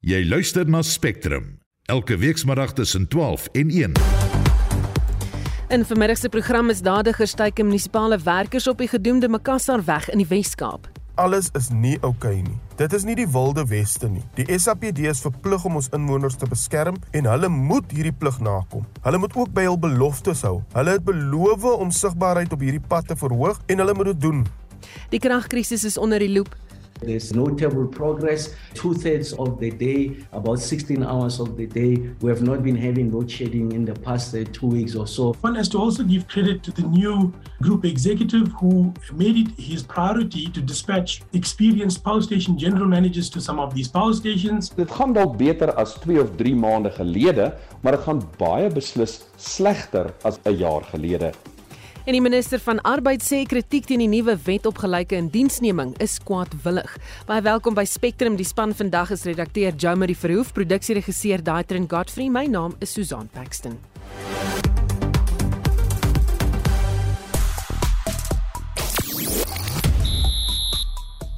[0.00, 3.92] Jy luister na Spectrum elke weekmiddag tussen 12 en 1.
[5.68, 10.18] In vermiddag se program is dadigers teiken munisipale werkers op die gedoemde Makassar weg in
[10.18, 10.88] die Wes-Kaap.
[11.14, 12.56] Alles is nie oukei okay nie.
[12.76, 14.24] Dit is nie die wilde weste nie.
[14.40, 18.88] Die SAPD is verplig om ons inwoners te beskerm en hulle moet hierdie plig nakom.
[19.04, 20.62] Hulle moet ook by hul beloftes hou.
[20.72, 24.46] Hulle het beloof om sigbaarheid op hierdie pad te verhoog en hulle moet dit doen.
[25.12, 26.56] Die kragkrisis is onder die loep.
[27.02, 28.54] There's notable progress.
[28.74, 32.76] Two thirds of the day, about 16 hours of the day, we have not been
[32.76, 35.32] having load shedding in the past uh, two weeks or so.
[35.40, 37.32] One has to also give credit to the new
[37.62, 43.40] group executive who made it his priority to dispatch experienced power station general managers to
[43.40, 44.70] some of these power stations.
[44.76, 49.20] Dit gaan dalk beter as 2 of 3 maande gelede, maar dit gaan baie beslis
[49.36, 51.32] slegter as 'n jaar gelede.
[52.10, 56.16] En die minister van Arbeid sê kritiek teen die nuwe wet op gelyke indiensneming is
[56.26, 56.96] kwaadwillig.
[57.28, 58.34] Baie welkom by Spectrum.
[58.34, 62.26] Die span vandag is redakteur Jomari Verhoef, produksieregisseur Daitrin Godfrey.
[62.26, 63.78] My naam is Susan Paxton.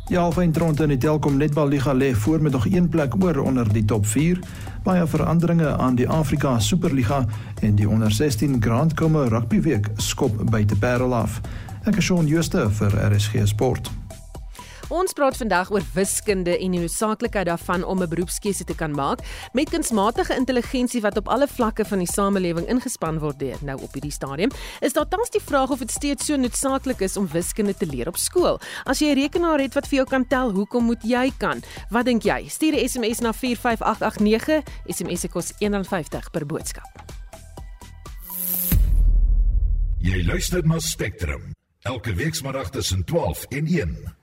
[0.08, 3.68] Ja, fyn rond in die Telkom Netballiga lê voor met nog een plek oor onder
[3.72, 4.40] die top 4
[4.82, 7.24] baie veranderinge aan die Afrika Superliga
[7.60, 11.40] en die onder 16 Grand Komme Rugby Week skop by te Parel af.
[11.86, 14.01] Ek is Shaun Jooste vir RSG Sport.
[14.92, 19.20] Ons praat vandag oor wiskunde en die noodsaaklikheid daarvan om 'n beroepskeuse te kan maak
[19.52, 23.92] met kunsmatige intelligensie wat op alle vlakke van die samelewing ingespan word deur nou op
[23.92, 24.50] hierdie stadium.
[24.80, 28.08] Is daar tans die vraag of dit steeds so noodsaaklik is om wiskunde te leer
[28.08, 28.60] op skool?
[28.84, 31.62] As jy 'n rekenaar het wat vir jou kan tel, hoekom moet jy kan?
[31.90, 32.48] Wat dink jy?
[32.48, 34.62] Stuur 'n SMS na 45889.
[34.86, 36.90] SMS se kos R1.50 per boodskap.
[39.98, 44.21] Jy luister na Spectrum elke weekmiddag tussen 12 en 1.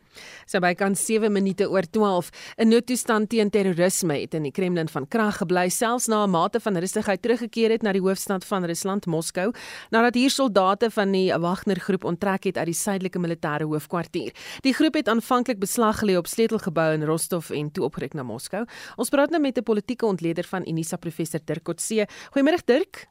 [0.49, 2.31] So bykans 7 minute oor 12.
[2.57, 6.59] 'n Noodtoestand teen terrorisme het in die Kremlin van krag gebly selfs na 'n mate
[6.59, 9.53] van rustigheid teruggekeer het na die hoofstad van Rusland, Moskou,
[9.91, 14.33] nadat hier soldate van die Wagner groep onttrek het uit die suidelike militêre hoofkwartier.
[14.61, 18.65] Die groep het aanvanklik beslag gelê op sleutelgeboue in Rostov en toe opgeruik na Moskou.
[18.95, 22.07] Ons praat nou met 'n politieke ontleder van Unisa professor Dirk Kotse.
[22.33, 23.07] Goeiemôre Dirk.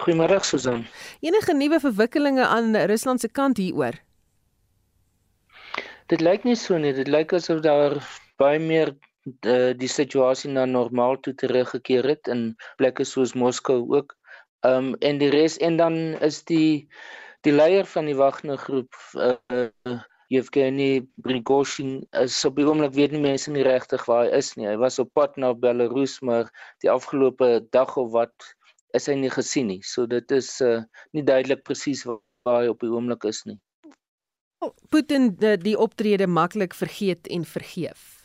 [0.00, 0.86] Goeiemôre Susan.
[1.20, 4.00] Enige nuwe verwikkelinge aan Rusland se kant hieroor?
[6.12, 6.92] Dit lyk nie so nie.
[6.92, 7.94] Dit lyk asof daar
[8.36, 12.42] baie meer uh, die situasie na normaal toe teruggekeer het in
[12.80, 14.12] plekke soos Moskou ook.
[14.68, 15.96] Ehm um, en die res en dan
[16.28, 16.84] is die
[17.48, 19.96] die leier van die Wagner groep uh,
[20.28, 24.68] Yevgeny Prigozhin is op die oomblik weet nie mense nie regtig waar hy is nie.
[24.68, 26.52] Hy was op pad na Belarus maar
[26.84, 28.52] die afgelope dag of wat
[28.92, 29.80] is hy nie gesien nie.
[29.80, 30.82] So dit is uh,
[31.16, 33.56] nie duidelik presies waar hy op die oomblik is nie.
[34.88, 38.22] Putin die, die optrede maklik vergeet en vergeef?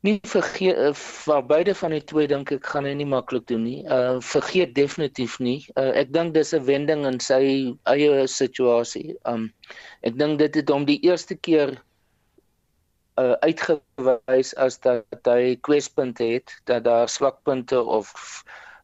[0.00, 3.66] Nie vergeet uh, vir beide van die twee dink ek gaan hy nie maklik doen
[3.68, 3.80] nie.
[3.84, 5.58] Uh vergeet definitief nie.
[5.76, 7.42] Uh ek dink dis 'n wending in sy
[7.92, 9.18] eie situasie.
[9.28, 9.50] Um
[10.00, 11.76] ek dink dit het hom die eerste keer
[13.20, 18.16] uh uitgewys as dat hy kwespunte het, dat daar swakpunte of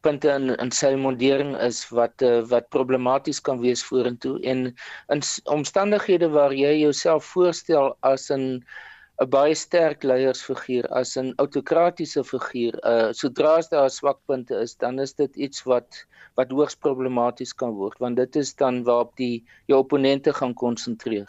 [0.01, 4.67] punte in in sy mondering is wat uh, wat problematies kan wees vorentoe en
[5.15, 5.23] in
[5.57, 8.63] omstandighede waar jy jouself voorstel as 'n
[9.23, 15.13] 'n baie sterk leiersfiguur as 'n autokratiese figuur uh sodra daar swakpunte is dan is
[15.21, 16.05] dit iets wat
[16.37, 21.25] wat hoogs problematies kan word want dit is dan waarop die jou opponente gaan konsentreer.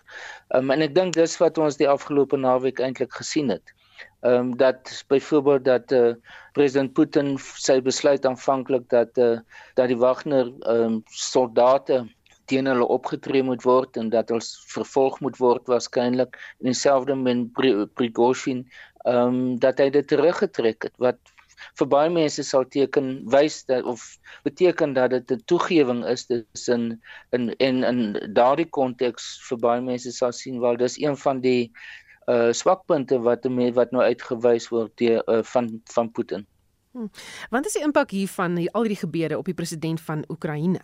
[0.54, 3.72] Um, en ek dink dis wat ons die afgelope naweek eintlik gesien het
[4.20, 6.14] ehm um, dat byvoorbeeld dat eh uh,
[6.53, 9.38] president Putin sy besluit aanvanklik dat eh uh,
[9.75, 12.06] dat die Wagner ehm um, soldate
[12.44, 14.44] teen hulle opgetree moet word en dat hulle
[14.75, 16.36] vervolg moet word waarskynlik.
[16.59, 17.53] En dieselfde met
[17.94, 18.66] Prigozhin
[19.04, 21.19] ehm um, dat hy dit teruggetrek het wat
[21.78, 24.03] vir baie mense sal teken wys dat of
[24.47, 27.00] beteken dat dit 'n toegewing is dis in
[27.32, 28.00] in en in
[28.34, 31.72] daardie konteks vir baie mense sal sien wel dis een van die
[32.28, 36.47] uh swakpunte wat wat nou uitgewys word deur uh, van van Putin.
[36.92, 37.10] Hmm.
[37.51, 40.80] Wat is die impak hiervan hier al hierdie gebeure op die president van Oekraïne?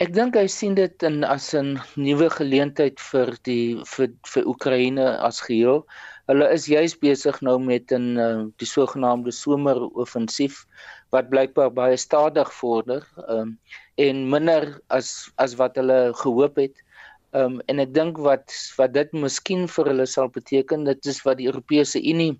[0.00, 5.08] Ek dink hy sien dit in as 'n nuwe geleentheid vir die vir vir Oekraïne
[5.28, 5.82] as geheel.
[6.30, 10.64] Hulle is juis besig nou met 'n uh, die sogenaamde someroffensief
[11.12, 13.58] wat blykbaar baie stadig vorder um,
[13.98, 16.80] en minder as as wat hulle gehoop het.
[17.30, 21.20] Ehm um, en ek dink wat wat dit miskien vir hulle sal beteken, dit is
[21.26, 22.32] wat die Europese Unie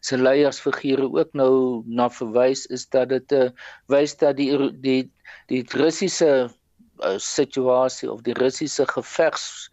[0.00, 3.48] se leiersfigure ook nou na verwys is dat dit uh,
[3.90, 4.50] wys dat die
[4.84, 5.02] die
[5.50, 9.68] die Russiese uh, situasie of die Russiese gevegs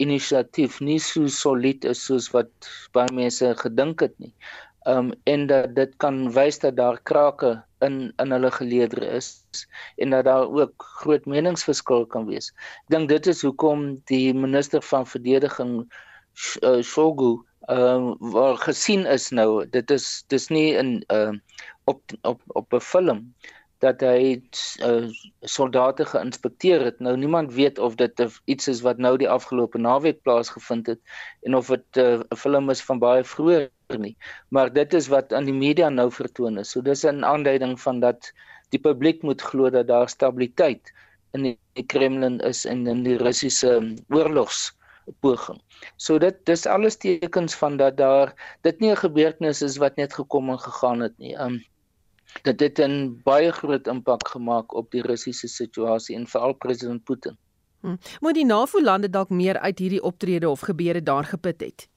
[0.00, 4.32] inisiatief nie so solied is soos wat baie mense gedink het nie.
[4.86, 7.56] Um en dat dit kan wys dat daar krake
[7.88, 9.28] in in hulle geleedere is
[9.96, 12.52] en dat daar ook groot meningsverskil kan wees.
[12.86, 15.76] Ek dink dit is hoekom die minister van verdediging
[16.62, 17.36] uh, Shogu
[17.66, 21.32] ehm uh, waar gesien is nou dit is dis nie in uh,
[21.84, 23.22] op op op 'n film
[23.84, 24.40] dat hy
[24.84, 25.08] uh,
[25.44, 27.00] soldate geïnspekteer het.
[27.00, 31.00] Nou niemand weet of dit iets is wat nou die afgelope naweek plaasgevind het
[31.42, 34.16] en of dit uh, 'n film is van baie vroeër nie.
[34.48, 36.70] Maar dit is wat aan die media nou vertoon is.
[36.70, 38.32] So dis 'n aanduiding van dat
[38.70, 40.92] die publiek moet glo dat daar stabiliteit
[41.32, 44.74] in die Kremlin is en in die Russiese um, oorlogs
[45.20, 45.60] poging.
[45.96, 50.12] So dit dis alles tekens van dat daar dit nie 'n gebeurtenis is wat net
[50.12, 51.34] gekom en gegaan het nie.
[51.34, 51.64] Um
[52.42, 57.36] dat dit 'n baie groot impak gemaak op die Russiese situasie en veral president Putin.
[57.80, 57.96] Hm.
[58.20, 61.88] Moet die NAVO lande dalk meer uit hierdie optrede of gebeure daar geput het?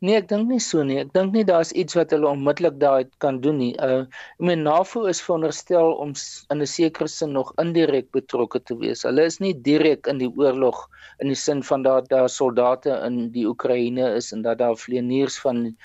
[0.00, 0.98] Nee, ek dink nie so nie.
[1.02, 3.72] Ek dink nie daar's iets wat hulle onmiddellik daaruit kan doen nie.
[3.82, 6.14] Uh ek meen NAVO is veronderstel om
[6.54, 9.04] in 'n sekere sin nog indirek betrokke te wees.
[9.08, 10.86] Hulle is nie direk in die oorlog
[11.20, 15.38] in die sin van dat daar soldate in die Oekraïne is en dat daar vlieëniers
[15.46, 15.76] van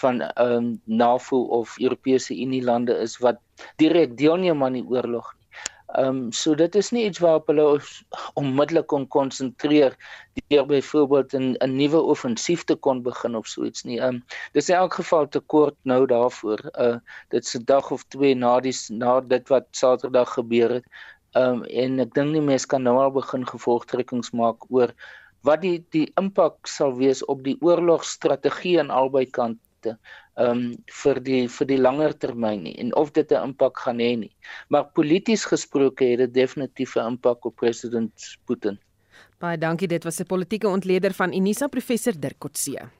[0.00, 3.38] van ehm um, NAVO of Europese Unie lande is wat
[3.76, 5.37] direk deelneem aan die oorlog.
[5.96, 7.66] Ehm um, so dit is nie iets waarop hulle
[8.40, 9.94] onmiddellik kon konsentreer
[10.52, 13.96] deur byvoorbeeld 'n 'n nuwe offensief te kon begin of so iets nie.
[14.00, 16.60] Ehm um, dis in elk geval te kort nou daarvoor.
[16.86, 16.98] Uh
[17.28, 20.84] dit se dag of twee na die na dit wat Saterdag gebeur het.
[21.32, 24.92] Ehm um, en ek dink nie mense kan nou al begin gevolgtrekkings maak oor
[25.48, 29.98] wat die die impak sal wees op die oorlogstrategie aan albei kante effekte
[30.38, 34.16] um vir die vir die langer termyn nie en of dit 'n impak gaan hê
[34.16, 34.34] nie.
[34.68, 38.12] Maar polities gesproke het dit definitief 'n impak op president
[38.46, 38.78] Putin.
[39.40, 42.97] Baie dankie, dit was 'n politieke ontleder van Unisa professor Dirk Coetzee.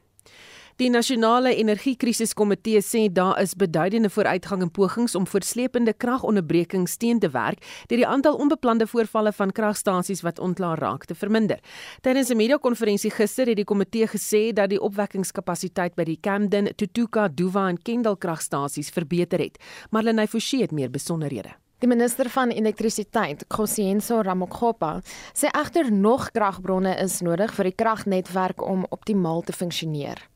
[0.78, 7.30] Die nasionale energiekrisiskomitee sê daar is beduidende vooruitgang in pogings om voorslepende kragonderbrekings teen te
[7.34, 11.58] werk deur die aantal onbeplande voorvalle van kragstasies wat ontklaar raak te verminder.
[12.00, 17.28] Tydens 'n media-konferensie gister het die komitee gesê dat die opwekkingskapasiteit by die Camden, Tutuka,
[17.28, 19.58] Duva en Kendal kragstasies verbeter het.
[19.90, 21.50] Marlene Forsie het meer besonderhede.
[21.78, 25.02] Die minister van elektrisiteit, Kosienso Ramokgopa,
[25.34, 30.28] sê egter nog kragbronne is nodig vir die kragnetwerk om optimaal te funksioneer.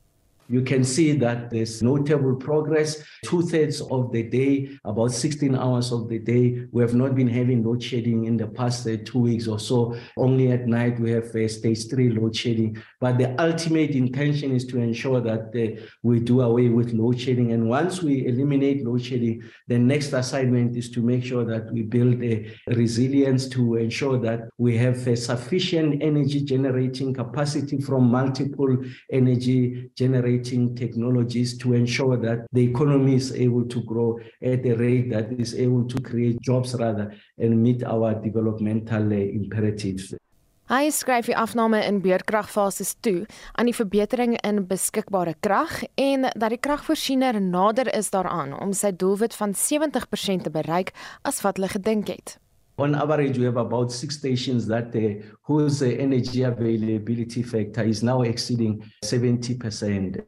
[0.53, 3.03] You can see that there's notable progress.
[3.25, 7.27] Two thirds of the day, about 16 hours of the day, we have not been
[7.27, 9.97] having load shedding in the past uh, two weeks or so.
[10.19, 12.77] Only at night we have uh, stage three load shedding.
[13.01, 17.53] But the ultimate intention is to ensure that uh, we do away with load shedding.
[17.53, 21.81] And once we eliminate load shedding, the next assignment is to make sure that we
[21.81, 28.77] build a resilience to ensure that we have a sufficient energy generating capacity from multiple
[29.11, 34.75] energy generators generating technologies to ensure that the economy is able to grow at a
[34.75, 40.15] rate that is able to create jobs rather and meet our developmental uh, imperatives.
[40.71, 43.27] Hy skryf die afname in beurtkragfases toe
[43.59, 48.95] aan die verbetering in beskikbare krag en dat die kragvoorsiener nader is daaraan om sy
[48.97, 50.95] doelwit van 70% te bereik
[51.29, 52.39] as wat hulle gedink het.
[52.79, 58.03] On average, we have about six stations that uh, whose uh, energy availability factor is
[58.03, 60.25] now exceeding 70%.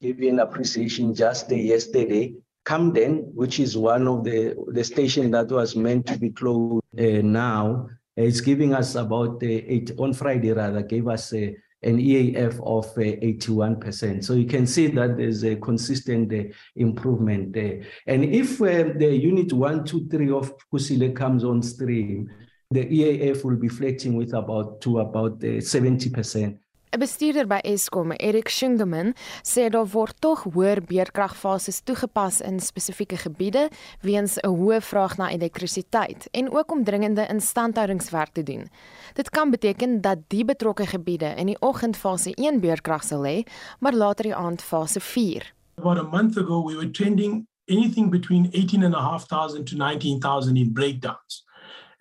[0.00, 2.34] Giving appreciation just uh, yesterday,
[2.64, 7.22] Camden, which is one of the, the stations that was meant to be closed uh,
[7.22, 11.98] now, it's giving us about uh, eight on Friday rather gave us a uh, an
[11.98, 14.24] EAF of uh, 81%.
[14.24, 17.82] So you can see that there's a consistent uh, improvement there.
[18.06, 22.30] And if uh, the unit one, two, three of Kusile comes on stream,
[22.70, 26.58] the EAF will be flexible with about to about 70%.
[26.92, 33.16] 'n Bestuurder by Eskom, Erik Shingeman, sê daar word tog hoër beerkragfases toegepas in spesifieke
[33.16, 33.70] gebiede
[34.04, 38.68] weens 'n hoë vraag na elektrisiteit en ook om dringende instandhoudingswerk te doen.
[39.14, 43.42] Dit kan beteken dat die betrokke gebiede in die oggendfase 1 beerkrag sal hê,
[43.80, 45.54] maar later die aand fase 4.
[45.76, 51.44] About a month ago we were trending anything between 18,500 to 19,000 in breakdowns.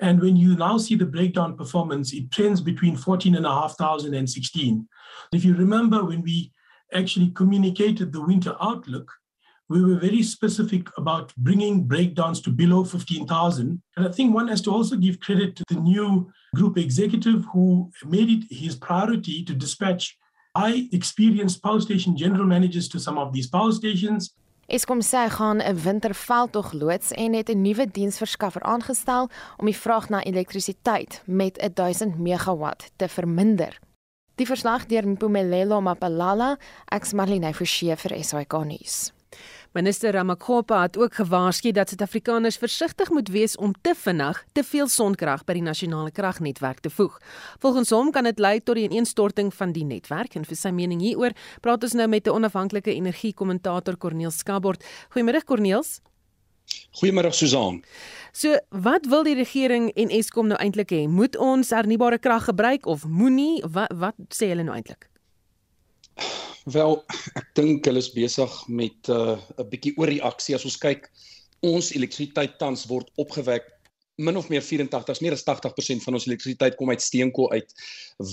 [0.01, 4.87] And when you now see the breakdown performance, it trends between 14,500 and 16.
[5.31, 6.51] If you remember when we
[6.91, 9.11] actually communicated the winter outlook,
[9.69, 13.81] we were very specific about bringing breakdowns to below 15,000.
[13.95, 17.89] And I think one has to also give credit to the new group executive who
[18.03, 20.17] made it his priority to dispatch
[20.57, 24.33] high experienced power station general managers to some of these power stations
[24.71, 29.75] Eskom sê hy gaan 'n winterveldtog loods en het 'n nuwe diensverskaffer aangestel om die
[29.75, 33.79] vraag na elektrisiteit met 1000 megawatt te verminder.
[34.35, 39.11] Die verslag deur Mpumelelo Mapalala, ek's Marlene Forsie vir SAK nuus.
[39.71, 44.87] Minister Ramakgopa het ook gewaarsku dat Suid-Afrikaners versigtig moet wees om te vinnig te veel
[44.91, 47.15] sonkrag by die nasionale kragnetwerk te voeg.
[47.63, 50.99] Volgens hom kan dit lei tot die ineenstorting van die netwerk en vir sy mening
[50.99, 51.31] hieroor
[51.63, 54.83] praat ons nou met 'n onafhanklike energiekommentator Corneel Skabord.
[55.15, 56.01] Goeiemôre Corneels.
[56.99, 57.83] Goeiemôre Susan.
[58.33, 61.07] So, wat wil die regering en Eskom nou eintlik hê?
[61.07, 63.63] Moet ons hernubare krag gebruik of moenie?
[63.63, 65.07] Wat wat sê hulle nou eintlik?
[66.69, 66.99] Wel,
[67.39, 71.09] ek dink hulle is besig met 'n uh, bietjie oorreaksie as ons kyk.
[71.65, 73.65] Ons elektrisiteit tans word opgewek
[74.21, 77.73] min of meer 84, meer as 80% van ons elektrisiteit kom uit steenkool uit.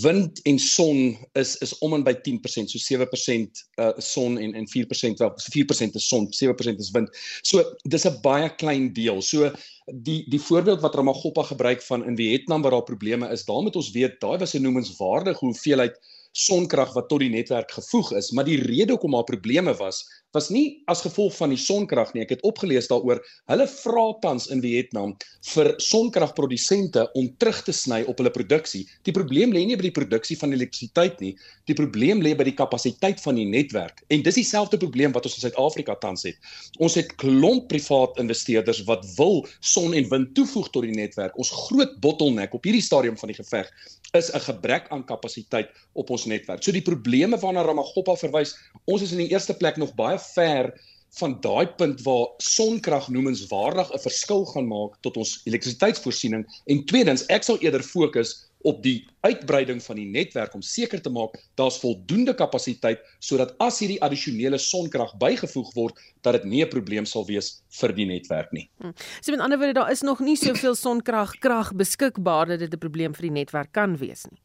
[0.03, 4.69] Wind en son is is om en by 10%, so 7% uh son en en
[4.69, 7.09] 4% wel, so 4% is son, 7% is wind.
[7.43, 9.23] So dis 'n baie klein deel.
[9.23, 9.53] So
[9.87, 13.77] die die voorbeeld wat Ramagoppa gebruik van in Vietnam waar daar probleme is, daar moet
[13.77, 15.97] ons weet, daai was 'n noemenswaardige hoeveelheid
[16.39, 20.05] sonkrag wat tot die netwerk gevoeg is, maar die rede hoekom daar probleme was,
[20.37, 22.23] was nie as gevolg van die sonkrag nie.
[22.27, 23.21] Ek het opgelees daaroor.
[23.49, 25.15] Hulle vra tans in Vietnam
[25.55, 28.85] vir sonkragprodusente om terug te sny op hulle produksie.
[29.09, 31.33] Die probleem lê nie by die produksie van elektrisiteit nie.
[31.71, 34.05] Die probleem lê by die kapasiteit van die netwerk.
[34.13, 36.37] En dis dieselfde probleem wat ons in Suid-Afrika tans het.
[36.83, 41.37] Ons het klomp privaat investeerders wat wil son en wind toevoeg tot die netwerk.
[41.41, 43.73] Ons groot bottleneck op hierdie stadium van die geveg
[44.17, 46.63] is 'n gebrek aan kapasiteit op ons netwerk.
[46.63, 50.73] So die probleme waarna Ramagoppa verwys, ons is in die eerste plek nog baie ver
[51.19, 57.27] van daai punt waar sonkrag noemenswaardig 'n verskil gaan maak tot ons elektrisiteitsvoorsiening en tweedens
[57.27, 61.79] ek sal eerder fokus op die uitbreiding van die netwerk om seker te maak daar's
[61.79, 67.27] voldoende kapasiteit sodat as hierdie addisionele sonkrag bygevoeg word dat dit nie 'n probleem sal
[67.27, 68.69] wees vir die netwerk nie.
[68.81, 68.95] Hmm.
[69.21, 72.79] So met ander woorde daar is nog nie soveel sonkrag krag beskikbaar dat dit 'n
[72.79, 74.41] probleem vir die netwerk kan wees nie.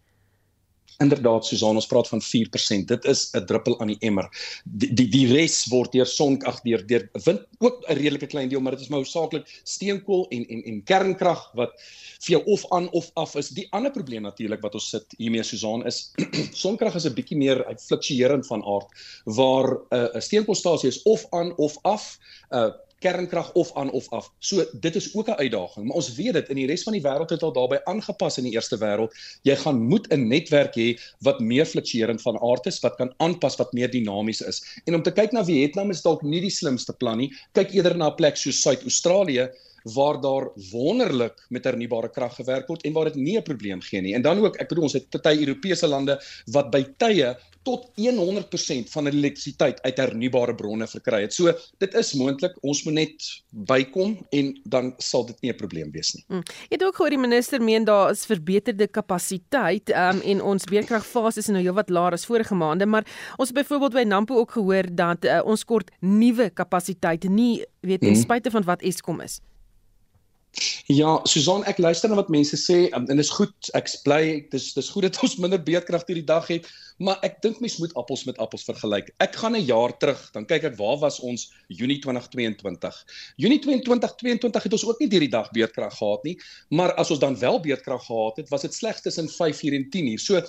[0.97, 2.85] Inderdaad Susan, ons praat van 4%.
[2.87, 4.29] Dit is 'n druppel aan die emmer.
[4.63, 8.49] Die die, die res word deur son ag deur deur wind ook 'n redelike klein
[8.49, 11.71] deel, maar dit is maar hoofsaaklik steenkool en en en kernkrag wat
[12.19, 13.49] vir jou of aan of af is.
[13.49, 16.11] Die ander probleem natuurlik wat ons sit hiermee Susan is
[16.63, 18.87] sonkrag is 'n bietjie meer fluktuerend van aard
[19.25, 22.19] waar 'n uh, steenkoolstasie is of aan of af.
[22.51, 22.71] Uh
[23.03, 24.29] kernkrag of aan of af.
[24.39, 27.01] So dit is ook 'n uitdaging, maar ons weet dit in die res van die
[27.01, 29.11] wêreld het al daarbey aangepas in die eerste wêreld.
[29.43, 33.55] Jy gaan moet 'n netwerk hê wat meer fluktuerend van aard is, wat kan aanpas,
[33.55, 34.63] wat meer dinamies is.
[34.85, 37.31] En om te kyk na Vietnam is dalk nie die slimste plan nie.
[37.51, 39.49] Kyk eerder na 'n plek soos Suid-Australië
[39.83, 44.01] waar daar wonderlik met hernubare krag gewerk word en waar dit nie 'n probleem gee
[44.01, 44.13] nie.
[44.13, 48.89] En dan ook, ek bedoel ons het party Europese lande wat by tye tot 100%
[48.91, 51.33] van hulle elektrisiteit uit hernubare bronne verkry het.
[51.33, 55.91] So dit is moontlik, ons moet net bykom en dan sal dit nie 'n probleem
[55.91, 56.23] wees nie.
[56.27, 56.43] Hmm.
[56.69, 61.39] Jy het ook gehoor die minister meen daar is verbeterde kapasiteit um, en ons weerkragfase
[61.39, 63.05] is nou heelwat laer as vorige maande, maar
[63.37, 68.01] ons het byvoorbeeld by Nampo ook gehoor dat uh, ons kort nuwe kapasiteit nie weet
[68.01, 68.21] ten hmm.
[68.21, 69.39] spyte van wat Eskom is.
[70.91, 73.69] Ja, Susan, ek luister na wat mense sê um, en dit is goed.
[73.77, 76.67] Ek bly dis dis goed dat ons minder beerdkrag hierdie dag het,
[76.99, 79.13] maar ek dink mens moet appels met appels vergelyk.
[79.23, 82.99] Ek gaan 'n jaar terug, dan kyk ek waar was ons Junie 2022.
[83.39, 86.35] Junie 2022 het ons ook nie hierdie dag beerdkrag gehad nie,
[86.67, 90.19] maar as ons dan wel beerdkrag gehad het, was dit slegs tussen 5:00 en 10:00.
[90.19, 90.43] So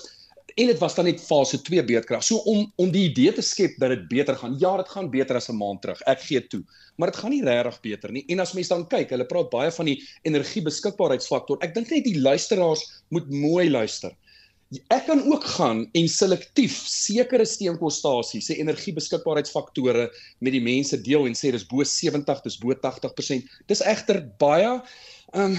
[0.55, 2.23] en dit was dan net fase 2 beerdkrag.
[2.25, 4.57] So om om die idee te skep dat dit beter gaan.
[4.59, 6.01] Ja, dit gaan beter as 'n maand terug.
[6.07, 6.63] Ek gee toe.
[6.97, 8.25] Maar dit gaan nie regtig beter nie.
[8.29, 11.59] En as mense dan kyk, hulle praat baie van die energiebeskikbaarheidsfaktor.
[11.61, 14.15] Ek dink net die luisteraars moet mooi luister.
[14.95, 20.09] Ek kan ook gaan en selektief sekere steenkoolstasies se energiebeskikbaarheidsfaktore
[20.41, 23.51] met die mense deel en sê dis bo 70, dis bo 80%.
[23.71, 24.81] Dis egter baie
[25.35, 25.55] Ehm um,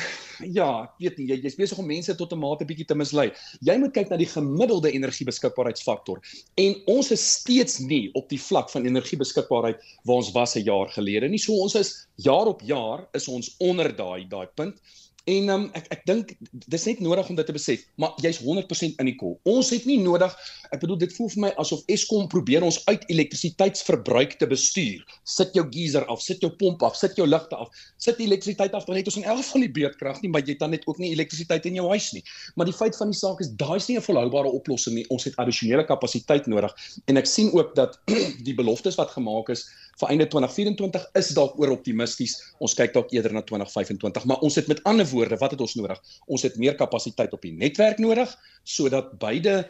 [0.56, 3.26] ja, ek weet nie, jy jy's besig om mense tot 'n mate bietjie te mislei.
[3.60, 6.22] Jy moet kyk na die gemiddelde energiebeskikbaarheidsfaktor
[6.64, 10.88] en ons is steeds nie op die vlak van energiebeskikbaarheid waar ons was 'n jaar
[10.96, 11.42] gelede nie.
[11.44, 14.80] So ons is jaar op jaar is ons onder daai daai punt.
[15.26, 16.32] En um, ek ek dink
[16.70, 19.40] dis net nodig om dit te besef, maar jy's 100% in die kol.
[19.50, 20.34] Ons het nie nodig,
[20.70, 25.02] ek bedoel dit voel vir my asof Eskom probeer ons uit elektrisiteitsverbruik te bestuur.
[25.26, 27.74] Sit jou geyser af, sit jou pomp af, sit jou ligte af.
[28.02, 30.54] Sit die elektrisiteit af, dan het ons in elk geval nie beurtkrag nie, maar jy
[30.54, 32.22] het dan net ook nie elektrisiteit in jou huis nie.
[32.54, 35.08] Maar die feit van die saak is daai is nie 'n volhoubare oplossing nie.
[35.10, 36.70] Ons het addisionele kapasiteit nodig
[37.10, 37.98] en ek sien ook dat
[38.48, 39.66] die beloftes wat gemaak is
[40.02, 42.36] vir einde 2024 is dalk oor optimisties.
[42.60, 45.76] Ons kyk dalk eerder na 2025, maar ons het met ander woorde, wat het ons
[45.80, 46.02] nodig?
[46.28, 48.32] Ons het meer kapasiteit op die netwerk nodig
[48.64, 49.64] sodat beide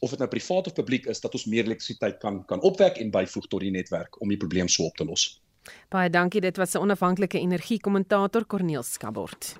[0.00, 3.10] of dit nou privaat of publiek is dat ons meer elektrisiteit kan kan opwek en
[3.12, 5.28] byvoeg tot die netwerk om die probleem so op te los.
[5.92, 9.56] Baie dankie, dit was 'n onafhanklike energiekommentator Corneel Skabort.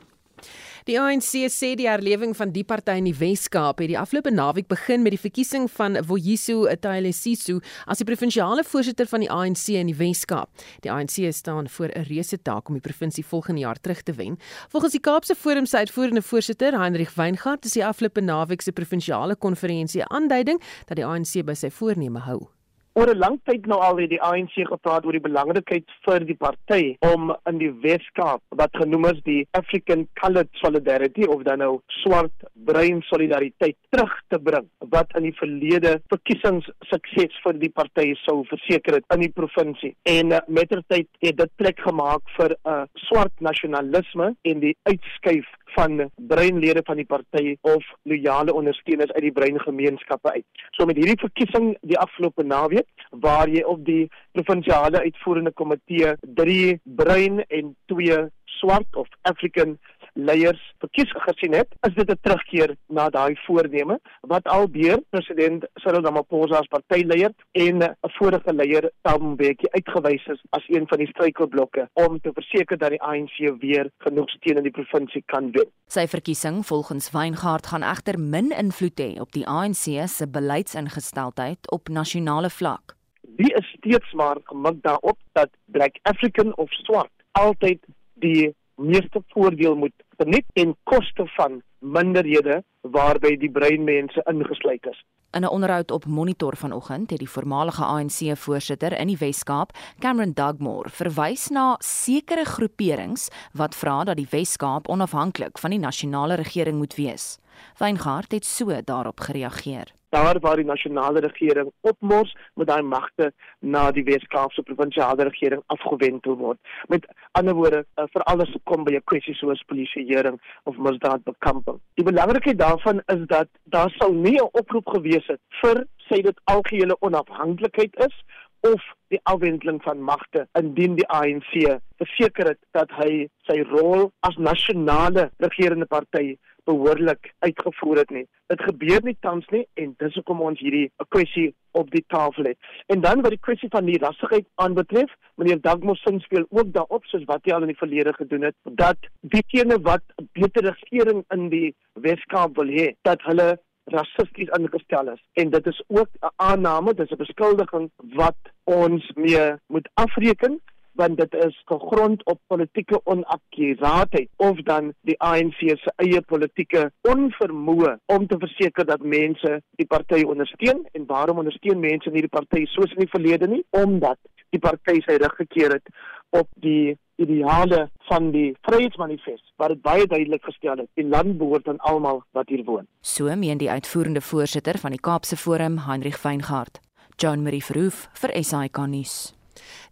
[0.89, 4.71] Die ANC sê die herlewing van die party in die Wes-Kaap het die afgelope naweek
[4.71, 9.93] begin met die verkiesing van Voyiso Tailesiso as die provinsiale voorsitter van die ANC in
[9.93, 10.65] die Wes-Kaap.
[10.81, 14.39] Die ANC staan voor 'n reuse taak om die provinsie volgende jaar terug te wen.
[14.73, 19.37] Volgens die Kaapse Forum se uitvoerende voorsitter, Heinrich Weingart, is die afgelope naweek se provinsiale
[19.37, 22.58] konferensie 'n aanduiding dat die ANC by sy voorneme hou
[22.95, 26.37] oor 'n lang tyd nou al het die ANC gepraat oor die belangrikheid vir die
[26.37, 31.81] party om in die Weskaap wat genoem is die African Coloured Solidarity of dan nou
[32.03, 38.15] swart bruin solidariteit terug te bring wat in die verlede verkiesings sukses vir die party
[38.25, 39.95] sou verseker het in die provinsie.
[40.03, 45.47] En uh, mettertyd het dit plek gemaak vir 'n uh, swart nasionalisme en die uitskuif
[45.75, 50.45] van breinlede van die party of loyale ondersteuners uit die breingemeenskappe uit.
[50.71, 56.81] So met hierdie verkiesing die afgelope naweek waar jy op die provinsiale uitvoerende komitee 3
[56.83, 58.27] bruin en 2
[58.59, 59.79] swart of African
[60.19, 65.65] leiers verkies gesien het, is dit 'n terugkeer na daai voorneme wat al deur president
[65.75, 70.99] Cyril Ramaphosa as partyleier en 'n vorige leier Thabo Mbeki uitgewys is as een van
[70.99, 75.51] die struikelblokke om te verseker dat die ANC weer genoeg steun in die provinsie kan
[75.53, 75.71] wen.
[75.87, 81.89] Sy verkiesing volgens Weingart gaan egter min invloed hê op die ANC se beleidsingesteldheid op
[81.89, 82.97] nasionale vlak.
[83.23, 87.79] Die is steeds maar gemik daarop dat Black African of swart altyd
[88.15, 95.05] die meeste voordeel moet geniet ten koste van minderhede waarby die breinmense ingesluit is.
[95.31, 100.89] In 'n onderhoud op Monitor vanoggend het die voormalige ANC-voorsitter in die Wes-Kaap, Cameron Dugmore,
[100.89, 106.95] verwys na sekere groeperings wat vra dat die Wes-Kaap onafhanklik van die nasionale regering moet
[106.95, 107.39] wees.
[107.79, 113.91] Weingart het so daarop gereageer daar waar die nasionale regering opmors met daai magte na
[113.91, 116.59] die Weskaapse provinsiale regering afgewentel word.
[116.89, 121.81] Met ander woorde, uh, vir alles kom by 'n kwessie soos polisieering of misdaadbekamping.
[121.95, 126.41] Die belangrikheid daarvan is dat daar sou nie 'n oproep gewees het vir sê dit
[126.45, 128.25] algehele onafhanklikheid is
[128.61, 134.37] of die afwendeling van magte indien die ANC verseker het dat hy sy rol as
[134.37, 136.37] nasionale regerende party
[136.69, 138.27] behoorlik uitgevoer het nie.
[138.53, 141.49] Dit gebeur nie tans nie en dis hoekom ons hierdie kwessie
[141.81, 142.59] op die tafel het.
[142.93, 147.07] En dan wat die kwessie van die rassigheid aanbetref, meneer Dagmos sin speel ook daarop
[147.11, 151.25] soos wat hy al in die verlede gedoen het dat diegene wat 'n beter regering
[151.37, 156.33] in die Weskaap wil hê, dat hulle rassisties ingestel is en dit is ook 'n
[156.37, 160.61] aanname, dis 'n beskuldiging wat ons mee moet afreken
[161.01, 167.95] want dit is gegrond op politieke onakkuraatheid of dan die ANC se eie politieke onvermoë
[168.15, 172.65] om te verseker dat mense die party ondersteun en waarom ondersteun mense nie die party
[172.75, 174.19] soos in die verlede nie omdat
[174.55, 175.95] die party sy rug gekeer het
[176.37, 180.91] op die ideale van die Vryheidsmanifest wat dit baie duidelik gestel het.
[180.95, 182.87] Die land behoort aan almal wat hier woon.
[183.01, 186.81] So meen die uitvoerende voorsitter van die Kaapse Forum Heinrich Weingart.
[187.19, 189.38] John Marie Verhoef vir SAK nuus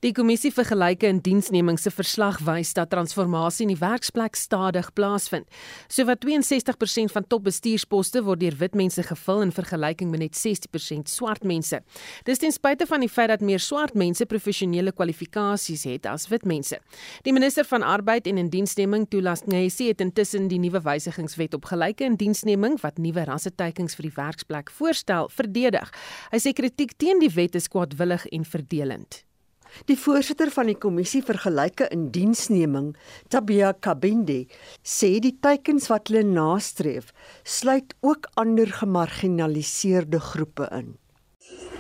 [0.05, 5.49] Die kommissie vir gelyke indiensneming se verslag wys dat transformasie in die werksplek stadig plaasvind.
[5.89, 11.45] Sowat 62% van topbestuursposte word deur wit mense gevul in vergelyking met net 60% swart
[11.45, 11.81] mense.
[12.29, 16.45] Dis ten spyte van die feit dat meer swart mense professionele kwalifikasies het as wit
[16.45, 16.79] mense.
[17.27, 22.05] Die minister van Arbeid en Indiensneming, Tulas Ngesi, het intussen die nuwe wysigingswet op gelyke
[22.05, 25.93] indiensneming wat nuwe rasseteikens vir die werksplek voorstel, verdedig.
[26.33, 29.23] Hy sê kritiek teen die wet is kwaadwillig en verdelend.
[29.85, 32.95] Die voorsitter van die kommissie vir gelyke indiensneming,
[33.29, 34.47] Tabia Kabinde,
[34.81, 37.13] sê die teikens wat hulle nastreef,
[37.45, 40.97] sluit ook ander gemarginaliseerde groepe in.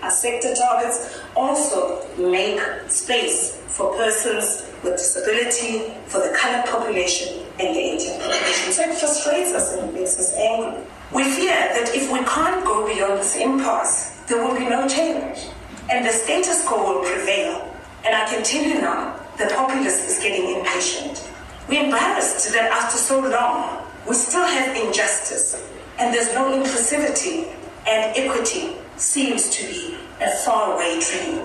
[0.03, 7.75] Our sector targets also make space for persons with disability, for the colored population and
[7.75, 8.73] the Indian population.
[8.73, 10.85] So it frustrates us and it makes us angry.
[11.13, 15.49] We fear that if we can't go beyond this impasse, there will be no change
[15.91, 17.76] and the status quo will prevail.
[18.07, 21.29] And I can tell you now, the populace is getting impatient.
[21.69, 25.61] We're embarrassed that after so long, we still have injustice
[25.99, 27.51] and there's no inclusivity
[27.85, 31.43] and equity seems to be a faraway dream.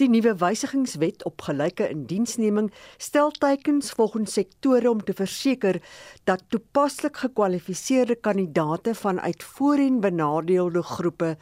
[0.00, 5.82] Die nuwe wysigingswet op gelyke indiensneming stel teikens volgens sektore om te verseker
[6.24, 11.36] dat toepaslik gekwalifiseerde kandidate vanuit voorheen benadeelde groepe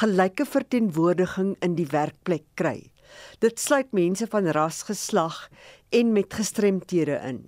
[0.00, 2.78] gelyke verteenwoordiging in die werkplek kry.
[3.38, 5.48] Dit sluit mense van ras, geslag
[5.88, 7.44] en met gestremthede in.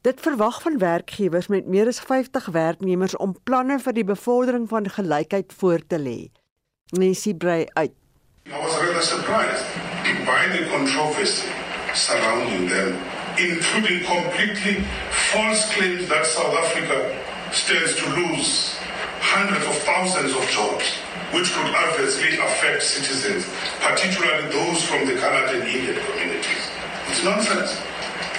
[0.00, 4.86] Dit verwag van werkgewers met meer as 50 werknemers om planne vir die bevordering van
[4.90, 6.30] gelykheid voor te lê.
[6.94, 7.92] Nessie brei uit.
[8.46, 9.66] I was rather surprised
[10.24, 11.50] by the controversy
[11.94, 12.96] surrounding them,
[13.38, 16.98] including completely false claims that South Africa
[17.50, 18.78] stands to lose
[19.38, 20.98] hundreds of thousands of jobs,
[21.30, 23.46] which could adversely affect citizens,
[23.78, 26.62] particularly those from the colored and Indian communities.
[27.06, 27.78] It's nonsense.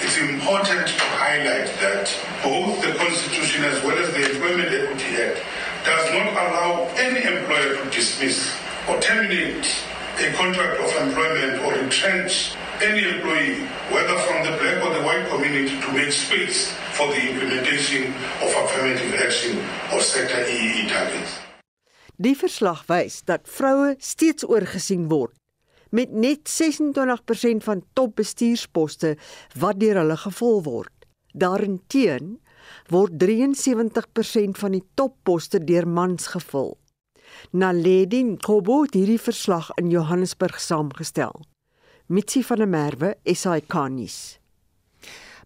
[0.04, 2.04] It's important to highlight that
[2.44, 5.40] both the Constitution as well as the Employment Equity Act
[5.88, 8.52] does not allow any employer to dismiss
[8.84, 9.64] or terminate
[10.20, 15.28] a contract of employment or retrench any employee, whether from the black or the white
[15.28, 18.08] community, to make space for the implementation
[18.40, 19.58] of affirmative action
[19.92, 21.38] or sector EEE targets.
[22.16, 25.36] Die verslag wys dat vroue steeds oorgesien word
[25.90, 29.16] met net 26% van topbestuursposte
[29.58, 30.92] wat deur hulle gevul word.
[31.32, 32.38] Daarenteen
[32.92, 36.76] word 73% van die topposte deur mans gevul.
[37.50, 41.40] Naledi Kobo het hierdie verslag in Johannesburg saamgestel.
[42.10, 44.40] Mitsi van der Merwe, SAK-nuus.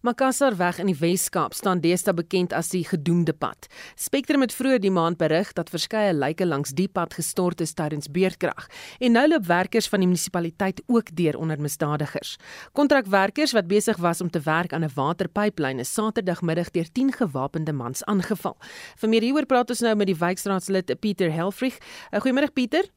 [0.01, 3.69] Makassar weg in die Wes-Kaap staan deesdae bekend as die gedoemde pad.
[4.01, 8.09] Spectrum het vroeër die maand berig dat verskeie lyke langs die pad gestort is tydens
[8.09, 12.39] beerdkrag en nou loop werkers van die munisipaliteit ook deur onder misdadigers.
[12.73, 17.73] Kontrakwerkers wat besig was om te werk aan 'n waterpyplyn is Saterdagmiddag deur 10 gewapende
[17.73, 18.57] mans aangeval.
[18.97, 21.77] Vir meer hieroor praat ons nou met die wijkstraatslid Pieter Helfrich.
[22.11, 22.89] Eh, goeiemôre Pieter.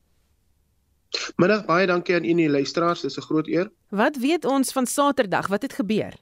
[1.35, 3.01] Middag, baie dankie aan u en die luisteraars.
[3.01, 3.71] Dis 'n groot eer.
[3.89, 5.47] Wat weet ons van Saterdag?
[5.47, 6.13] Wat het gebeur?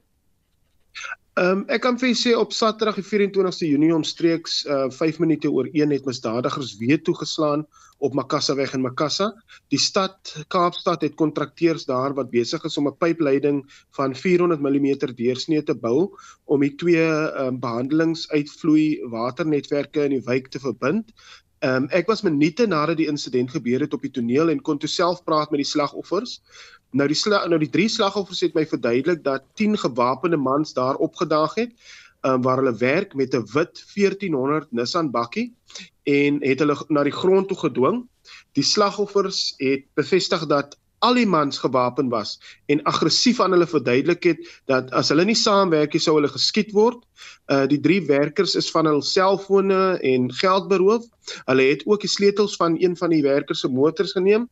[1.35, 5.19] Ehm um, ek kan vir julle sê op Saterdag die 24ste Junie omstreeks uh 5
[5.19, 7.65] minute oor 1 het misdadigers weer toegeslaan
[7.97, 9.33] op Makassaweg in Makassa.
[9.67, 13.65] Die stad Kaapstad het kontrakteurs daar wat besig is om 'n pypleiding
[13.97, 17.03] van 400 mm deursnee te bou om die twee
[17.43, 21.11] um, behandelingsuitvloei waternetwerke in die wijk te verbind.
[21.63, 24.77] Ehm um, ek was minute nadat die insident gebeur het op die toneel en kon
[24.77, 26.41] toe self praat met die slagoffers.
[26.91, 30.95] Nou die slag, nou die drie slagoffers het my verduidelik dat 10 gewapende mans daar
[30.95, 31.71] opgedaag het
[32.25, 35.53] um, waar hulle werk met 'n wit 1400 Nissan bakkie
[36.03, 38.03] en het hulle na die grond toe gedwing.
[38.53, 42.35] Die slagoffers het bevestig dat al die mans gewapen was
[42.71, 46.73] en aggressief aan hulle verduidelik het dat as hulle nie saamwerk nie sou hulle geskiet
[46.75, 47.01] word.
[47.51, 51.05] Uh die drie werkers is van hul selfone en geld beroof.
[51.45, 54.49] Hulle het ook die sleutels van een van die werkers se motors geneem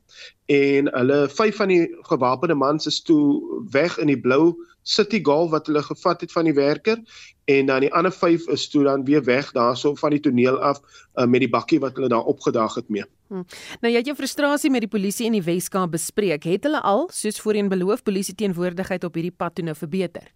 [0.52, 5.52] en hulle vyf van die gewapende mans is toe weg in die blou City Golf
[5.52, 7.00] wat hulle gevat het van die werker
[7.46, 10.80] en dan die ander vyf is toe dan weer weg daarso van die toneel af
[10.80, 13.04] uh, met die bakkie wat hulle daar opgedag het mee.
[13.28, 13.44] Hm.
[13.82, 16.44] Nou jy het jou frustrasie met die polisie in die Weskaap bespreek.
[16.44, 20.32] Het hulle al, soos voorheen beloof, polisie teenwoordigheid op hierdie pad toe nou verbeter?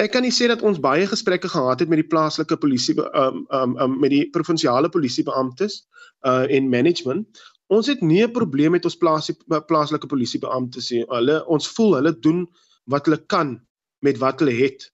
[0.00, 3.42] Ek kan nie sê dat ons baie gesprekke gehad het met die plaaslike polisie um
[3.52, 5.82] um, um met die provinsiale polisiebeamptes
[6.24, 7.42] uh en management.
[7.70, 11.04] Ons het nie 'n probleem met ons plaasie, plaaslike polisiebeamptes nie.
[11.08, 12.48] Hulle ons voel hulle doen
[12.92, 13.58] wat hulle kan
[14.04, 14.90] met wat hulle het.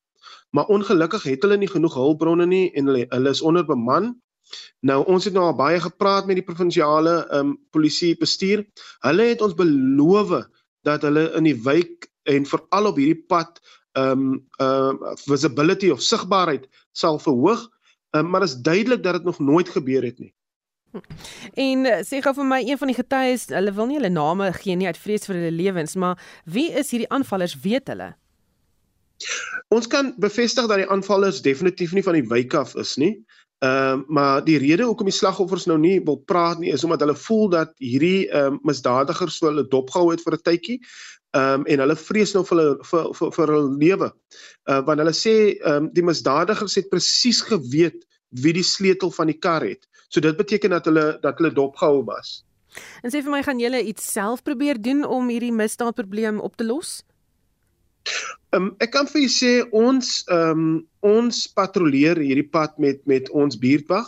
[0.51, 4.15] Maar ongelukkig het hulle nie genoeg hulpbronne nie en hulle hulle is onderbeman.
[4.87, 8.65] Nou ons het nou al baie gepraat met die provinsiale ehm um, polisie bestuur.
[9.07, 10.37] Hulle het ons beloof
[10.87, 13.61] dat hulle in die wijk en veral op hierdie pad
[13.99, 17.67] ehm um, uh, visibility of sigbaarheid sal verhoog.
[18.17, 20.33] Um, maar dit is duidelik dat dit nog nooit gebeur het nie.
[21.55, 24.53] En eh, sê gou vir my een van die getuies, hulle wil nie hulle name
[24.61, 28.15] gee nie uit vrees vir hulle lewens, maar wie is hierdie aanvallers, weet hulle?
[29.73, 33.15] Ons kan bevestig dat die aanvallers definitief nie van die wijk af is nie.
[33.65, 37.01] Ehm uh, maar die rede hoekom die slagoffers nou nie wil praat nie is omdat
[37.01, 40.77] hulle voel dat hierdie ehm uh, misdadigers hulle dopgehou het vir 'n tydjie.
[41.33, 44.11] Ehm um, en hulle vrees nou vir hulle vir vir, vir hulle lewe.
[44.69, 48.05] Uh want hulle sê ehm um, die misdadigers het presies geweet
[48.43, 49.89] wie die sleutel van die kar het.
[50.09, 52.43] So dit beteken dat hulle dat hulle dopgehou was.
[53.03, 56.67] En sê vir my gaan julle iets self probeer doen om hierdie misdaadprobleem op te
[56.67, 57.01] los?
[58.55, 63.59] Um, ek kan vir julle sê ons um, ons patrolleer hierdie pad met met ons
[63.59, 64.07] buurtwag.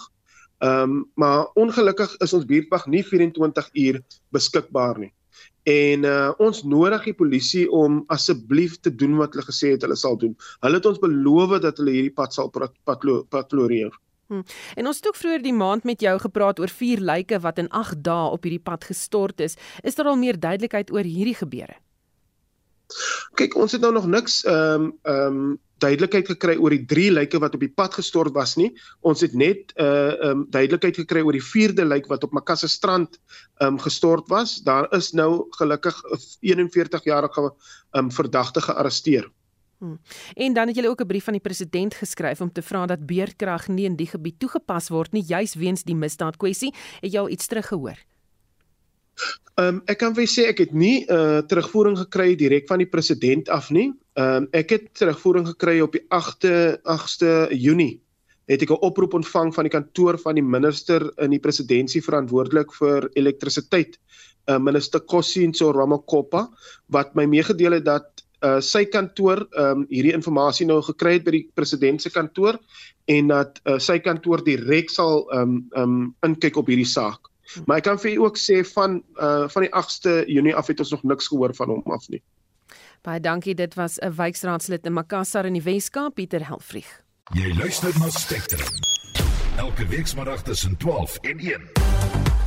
[0.58, 4.02] Ehm um, maar ongelukkig is ons buurtwag nie 24 uur
[4.34, 5.12] beskikbaar nie.
[5.68, 9.98] En uh, ons nodig die polisie om asseblief te doen wat hulle gesê het hulle
[9.98, 10.34] sal doen.
[10.64, 13.92] Hulle het ons beloof dat hulle hierdie pad sal patrolleer.
[14.28, 14.44] Hm.
[14.76, 17.68] En ons het ook vroeër die maand met jou gepraat oor vier lyke wat in
[17.68, 19.56] 8 dae op hierdie pad gestort is.
[19.82, 21.78] Is daar al meer duidelikheid oor hierdie gebeure?
[23.36, 27.10] Kyk, ons het nou nog niks ehm um, ehm um, duidelikheid gekry oor die drie
[27.12, 28.72] lyke wat op die pad gestort was nie.
[29.06, 32.68] Ons het net uh, ehm um, duidelikheid gekry oor die vierde lyk wat op Makasse
[32.68, 33.20] strand
[33.60, 34.58] ehm um, gestort was.
[34.66, 39.30] Daar is nou gelukkig 'n 41-jarige ehm um, verdagte gearresteer.
[39.78, 40.00] Hmm.
[40.34, 43.06] En dan het julle ook 'n brief van die president geskryf om te vra dat
[43.06, 46.74] beerdkrag nie in die gebied toegepas word nie, juis weens die misdaad kwessie.
[47.00, 47.98] Het jy al iets teruggehoor?
[49.58, 52.78] Ehm um, ek kan vir sê ek het nie 'n uh, terugvoering gekry direk van
[52.78, 53.92] die president af nie.
[54.14, 58.00] Ehm um, ek het terugvoering gekry op die 8de 8de Junie.
[58.46, 62.72] Het ek 'n oproep ontvang van die kantoor van die minister in die presidentskap verantwoordelik
[62.72, 63.98] vir elektrisiteit,
[64.46, 66.48] uh, minister Kosinso Ramakgopa,
[66.86, 71.34] wat my meegedeel het dat uh, sy kantoor um, hierdie inligting nou gekry het by
[71.38, 72.58] die president se kantoor
[73.08, 77.30] en dat uh, sy kantoor direk sal um um inkyk op hierdie saak.
[77.66, 80.80] Maar ek kan vir u ook sê van uh van die 8ste Junie af het
[80.80, 82.22] ons nog niks gehoor van hom af nie.
[83.02, 87.02] Baie dankie, dit was 'n wijkraadslid in Makassar in die Wes-Kaap, Pieter Helfrich.
[87.34, 88.68] Jy luister na Spectrum.
[89.56, 92.37] Elke weekmiddag tussen 12 en 1.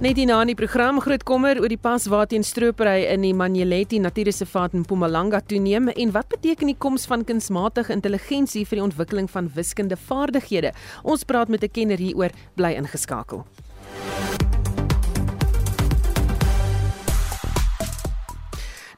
[0.00, 3.98] Net hierna in die program groot kommer oor die pas waarteen stropery in die Manyeleti
[4.00, 9.28] Natuurreservaat in Mpumalanga toeneem en wat beteken die koms van kunsmatige intelligensie vir die ontwikkeling
[9.28, 10.72] van wiskundige vaardighede.
[11.04, 13.44] Ons praat met 'n kenner hieroor, bly ingeskakel.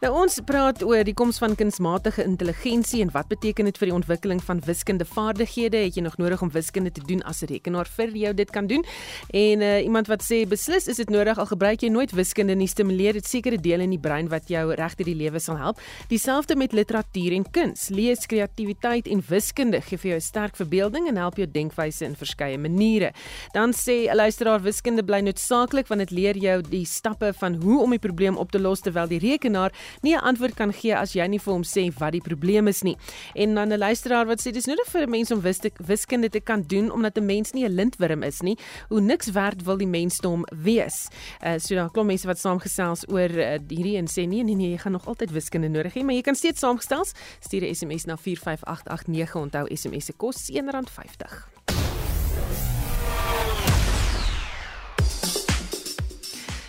[0.02, 3.94] Nou ons praat oor die koms van kunsmatige intelligensie en wat beteken dit vir die
[3.94, 5.78] ontwikkeling van wiskundige vaardighede?
[5.84, 8.66] Het jy nog nodig om wiskunde te doen as 'n rekenaar vir jou dit kan
[8.66, 8.82] doen?
[9.30, 12.66] En uh, iemand wat sê beslis is dit nodig al gebruik jy nooit wiskunde nie,
[12.66, 15.78] stimuleer dit sekere dele in die brein wat jou regdeur die lewe sal help.
[16.08, 17.88] Dieselfde met literatuur en kuns.
[17.88, 22.16] Lees, kreatiwiteit en wiskunde gee vir jou 'n sterk verbeelding en help jou denkwyse in
[22.16, 23.12] verskeie maniere.
[23.52, 27.82] Dan sê 'n luisteraar wiskunde bly noodsaaklik want dit leer jou die stappe van hoe
[27.82, 29.70] om die probleem op te los terwyl die rekenaar
[30.02, 32.82] nie 'n antwoord kan gee as jy nie vir hom sê wat die probleem is
[32.82, 32.96] nie.
[33.34, 35.42] En dan 'n luisteraar wat sê dis nodig vir 'n mens om
[35.86, 38.58] wiskunde te kan doen omdat 'n mens nie 'n lintworm is nie.
[38.88, 41.08] Hoe niks werd wil die mensdom wees.
[41.44, 44.70] Uh so daar klop mense wat saamgesels oor uh, hierdie en sê nee nee nee,
[44.70, 47.04] jy gaan nog altyd wiskunde nodig hê, maar jy kan steeds saamgestel.
[47.40, 49.34] Stuur 'n SMS na 45889.
[49.34, 52.71] Onthou SMS se kos R1.50.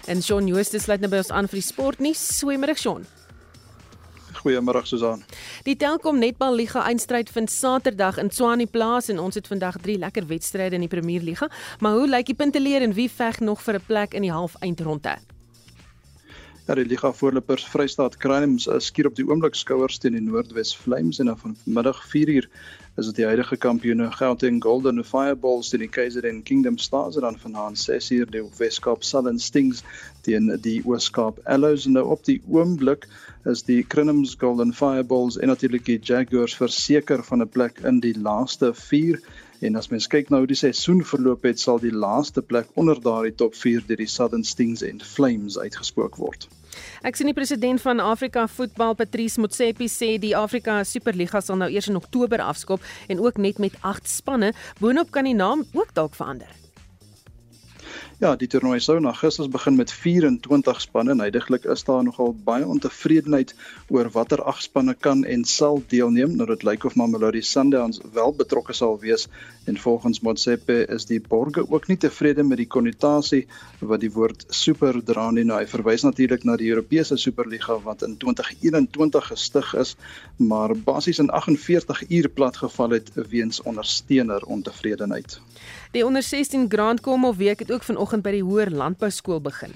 [0.06, 2.22] En Shaun Jooste sluit nou by ons aan vir die sportnuus.
[2.44, 3.06] Goeiemôre Shaun.
[4.44, 5.22] Goeiemôre Susan.
[5.64, 10.02] Die Telkom Netbal Liga eindstryd vind Saterdag in Tshwane plaas en ons het vandag 3
[10.04, 11.48] lekker wedstryde in die Premier Liga.
[11.80, 15.16] Maar hoe lyk die punteleer en wie veg nog vir 'n plek in die halfeindronde?
[16.68, 20.76] Ja, die liga voorlopers Vrystaat Crimes uh, skuur op die oomblik skouers teen die Noordwes
[20.76, 22.48] Flames en dan vanmiddag 4uur
[22.96, 27.40] is dit die huidige kampioene Gauteng Golden Fireballs teen die KZN Kingdom Stars en dan
[27.42, 29.82] vanaand 6uur die Weskaap Southern Stings
[30.28, 33.08] teen die Ooskaap Allows en nou op die oomblik
[33.50, 38.14] is die Crinums Golden Fireballs en natuurlik die Jaguars verseker van 'n plek in die
[38.14, 39.18] laaste 4
[39.62, 43.00] En as mens kyk na hoe die seisoen verloop het, sal die laaste plek onder
[43.02, 46.48] daardie top 4 deur die Southern Stings en Flames uitgespook word.
[47.06, 51.70] Ek sien die president van Afrika Voetbal Patrice Motsepe sê die Afrika Superliga sal nou
[51.70, 54.54] eers in Oktober afskop en ook net met 8 spanne.
[54.82, 56.63] Boonop kan die naam ook dalk verander.
[58.22, 62.36] Ja, die toernooi sou in Augustus begin met 24 spanne en heidaglik is daar nogal
[62.46, 63.56] baie ontevredenheid
[63.90, 66.36] oor watter ag spanne kan en sal deelneem.
[66.38, 69.26] Nou dit lyk of Mamelodi Sundowns wel betrokke sal wees
[69.66, 73.48] en volgens Motsepe is die borge ook nie tevrede met die konnotasie
[73.82, 75.48] wat die woord super dra nie.
[75.50, 79.96] Nou hy verwys natuurlik na die Europese Superliga wat in 2021 gestig is,
[80.38, 85.40] maar basies in 48 uur platgeval het weens ondersteuner ontevredenheid.
[85.94, 89.76] Die onder 16 Grand Commonwealth week het ook vanoggend by die hoër landbouskool begin.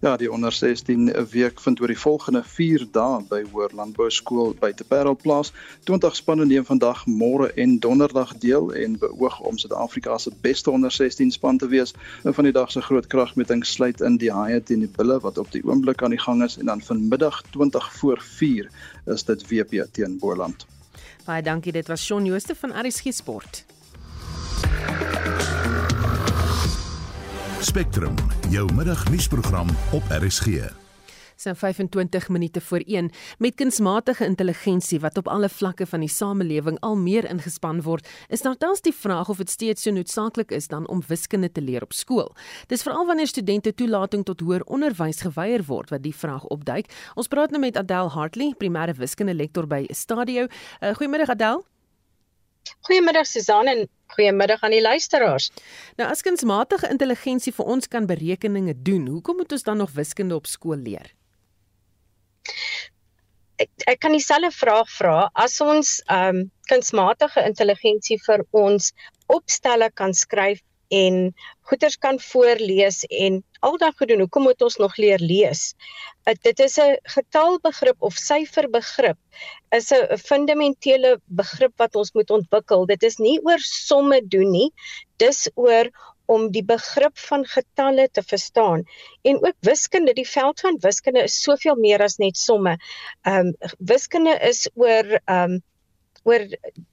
[0.00, 4.70] Ja, die onder 16 week vind oor die volgende 4 dae by Hoër Landbouskool by
[4.72, 5.50] Te Parel plaas.
[5.90, 10.94] 20 spanne neem vandag, môre en donderdag deel en beoog om Suid-Afrika se beste onder
[10.94, 11.94] 16 span te wees.
[12.22, 15.38] Een van die dag se groot kragmeting sluit in die Haie teen die Bulle wat
[15.38, 18.70] op die oomblik aan die gang is en dan vanmiddag 20 voor 4
[19.06, 20.66] is dit WP teen Boland.
[21.26, 23.64] Baie dankie, dit was Shaun Jooste van RSG Sport.
[27.72, 28.14] Spectrum,
[28.50, 30.46] jou middagnuusprogram op RSG.
[31.42, 36.76] Sy 25 minute voor 1 met kunsmatige intelligensie wat op alle vlakke van die samelewing
[36.80, 40.68] al meer ingespan word, is daar tans die vraag of dit steeds so noodsaaklik is
[40.68, 42.34] dan om wiskunde te leer op skool.
[42.66, 46.92] Dis veral wanneer studente toelating tot hoër onderwys geweier word wat die vraag opduik.
[47.14, 50.46] Ons praat nou met Adèle Hartley, primêre wiskunde lektor by Stadio.
[50.46, 51.62] Uh, Goeiemôre Adèle.
[52.86, 55.50] Goeiemiddag Susan en goeiemiddag aan die luisteraars.
[56.00, 60.38] Nou as kunsmatige intelligensie vir ons kan berekeninge doen, hoekom moet ons dan nog wiskunde
[60.38, 61.12] op skool leer?
[63.62, 68.92] Ek ek kan dieselfde vraag vra as ons ehm um, kunsmatige intelligensie vir ons
[69.26, 71.34] opstelle kan skryf en
[71.68, 74.24] goeters kan voorlees en aldag gedoen.
[74.24, 75.72] Hoekom moet ons nog leer lees?
[76.24, 79.18] Uh, dit is 'n getalbegrip of syferbegrip.
[79.70, 82.86] Is 'n fundamentele begrip wat ons moet ontwikkel.
[82.86, 84.70] Dit is nie oor somme doen nie.
[85.16, 85.90] Dis oor
[86.26, 88.84] om die begrip van getalle te verstaan
[89.22, 92.78] en ook wiskunde die veld van wiskunde is soveel meer as net somme.
[93.22, 95.62] Ehm um, wiskunde is oor ehm um,
[96.22, 96.44] oor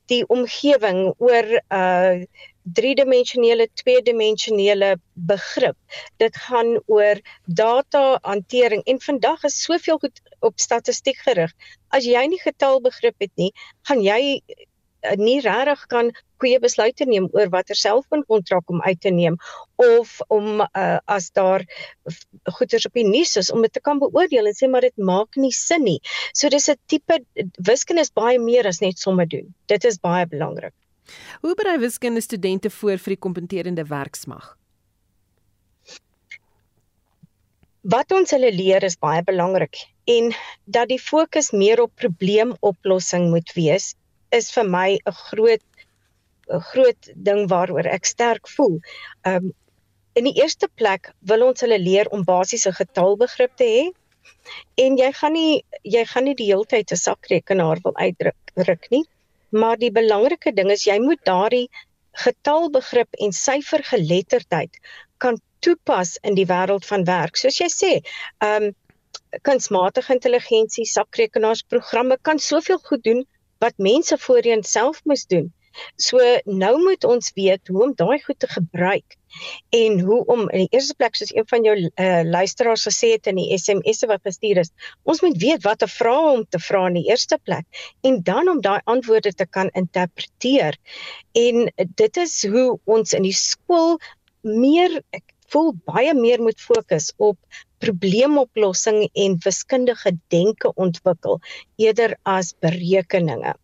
[0.09, 2.25] die omgewing, oor uh
[2.63, 5.77] driedimensionele, tweedimensionele begrip.
[6.17, 11.53] Dit gaan oor data hantering en vandag is soveel goed op statistiek gerig.
[11.89, 13.51] As jy nie getalbegrip het nie,
[13.87, 14.39] gaan jy
[14.99, 16.09] Eh, nie regtig kan
[16.43, 19.37] goeie besluite neem oor watter selfoonkontrak om uit te neem
[19.79, 21.63] of om uh, as daar
[22.57, 25.39] goeders op die nuus is om dit te kan beoordeel en sê maar dit maak
[25.39, 25.99] nie sin nie.
[26.33, 27.21] So dis 'n tipe
[27.71, 29.47] wiskunde is baie meer as net somme doen.
[29.71, 30.75] Dit is baie belangrik.
[31.41, 34.55] Hoe berei wiskunde studente voor vir die kompeterende werksmag?
[37.81, 39.77] Wat ons hulle leer is baie belangrik
[40.11, 40.33] en
[40.65, 43.93] dat die fokus meer op probleemoplossing moet wees
[44.35, 45.63] is vir my 'n groot
[46.49, 48.79] 'n groot ding waaroor ek sterk voel.
[49.23, 49.53] Um
[50.19, 53.83] in die eerste plek wil ons hulle leer om basiese getalbegrip te hê.
[54.83, 59.05] En jy gaan nie jy gaan nie die hele tyd 'n sakrekenaar wil uitdruk nie,
[59.51, 61.67] maar die belangrike ding is jy moet daardie
[62.23, 64.79] getalbegrip en syfergeletterdheid
[65.17, 67.37] kan toepas in die wêreld van werk.
[67.37, 67.91] Soos jy sê,
[68.45, 68.71] um
[69.45, 73.25] kunsmatige intelligensie, sakrekenaarsprogramme kan soveel goed doen
[73.63, 75.51] wat mense voorheen self moes doen.
[75.95, 79.17] So nou moet ons weet hoe om daai goed te gebruik
[79.69, 83.29] en hoe om in die eerste plek soos een van jou uh, luisteraars gesê het
[83.29, 84.71] in die SMS'e wat gestuur is,
[85.03, 87.65] ons moet weet wat 'n vraag om te vra in die eerste plek
[88.01, 90.77] en dan om daai antwoorde te kan interpreteer.
[91.33, 93.99] En dit is hoe ons in die skool
[94.41, 97.37] meer ek voel baie meer moet fokus op
[97.83, 101.39] probleemoplossing en wiskundige denke ontwikkel
[101.75, 103.55] eerder as berekeninge.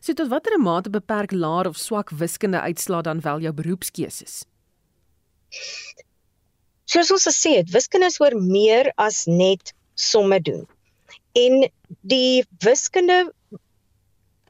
[0.00, 4.44] So tot watter mate beperk laer of swak wiskunde uitslaa dan wel jou beroepskeuses?
[6.84, 10.66] Soos ons gesê het, wiskunde is oor meer as net somme doen.
[11.32, 13.32] En die wiskunde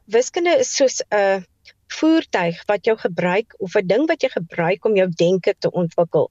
[0.05, 1.43] wiskunde is soos 'n uh,
[1.93, 6.31] voertuig wat jy gebruik of 'n ding wat jy gebruik om jou denke te ontwikkel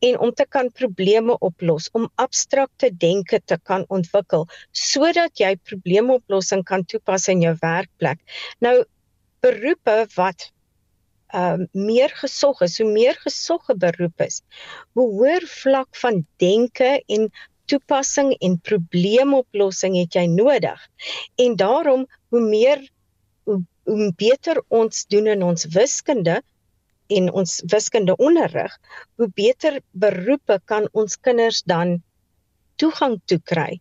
[0.00, 6.64] en om te kan probleme oplos, om abstrakte denke te kan ontwikkel sodat jy probleemoplossing
[6.64, 8.18] kan toepas in jou werkplek.
[8.60, 8.84] Nou
[9.40, 10.50] beroepe wat
[11.34, 14.42] ehm uh, meer gesog is, hoe meer gesogge beroep is,
[14.92, 17.30] hoe hoër vlak van denke en
[17.64, 20.80] toepassing en probleemoplossing het jy nodig.
[21.34, 22.90] En daarom hoe meer
[23.44, 23.64] hoe
[24.16, 26.40] beter ons doen in ons wiskunde
[27.12, 28.72] en ons wiskunde onderrig,
[29.16, 31.98] hoe beter beroepe kan ons kinders dan
[32.80, 33.80] toegang toe kry.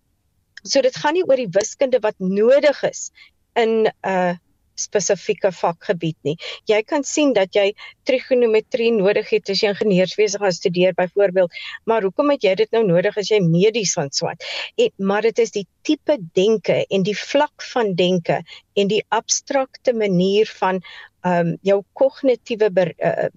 [0.64, 3.12] So dit gaan nie oor die wiskunde wat nodig is
[3.56, 4.36] in 'n uh,
[4.80, 6.36] spesifieke vakgebied nie.
[6.70, 7.72] Jy kan sien dat jy
[8.08, 11.54] trigonometrie nodig het as jy ingenieurswese gaan studeer byvoorbeeld,
[11.86, 14.44] maar hoekom het jy dit nou nodig as jy medies gaan swat?
[14.78, 18.42] En maar dit is die tipe denke en die vlak van denke
[18.74, 20.82] en die abstrakte manier van
[21.24, 23.30] ehm um, jou kognitiewe uh,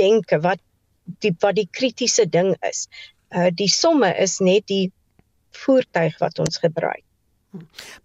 [0.00, 0.60] denke wat
[1.24, 2.86] die wat die kritiese ding is.
[3.28, 4.92] Uh die somme is net die
[5.52, 7.07] voertuig wat ons gebruik.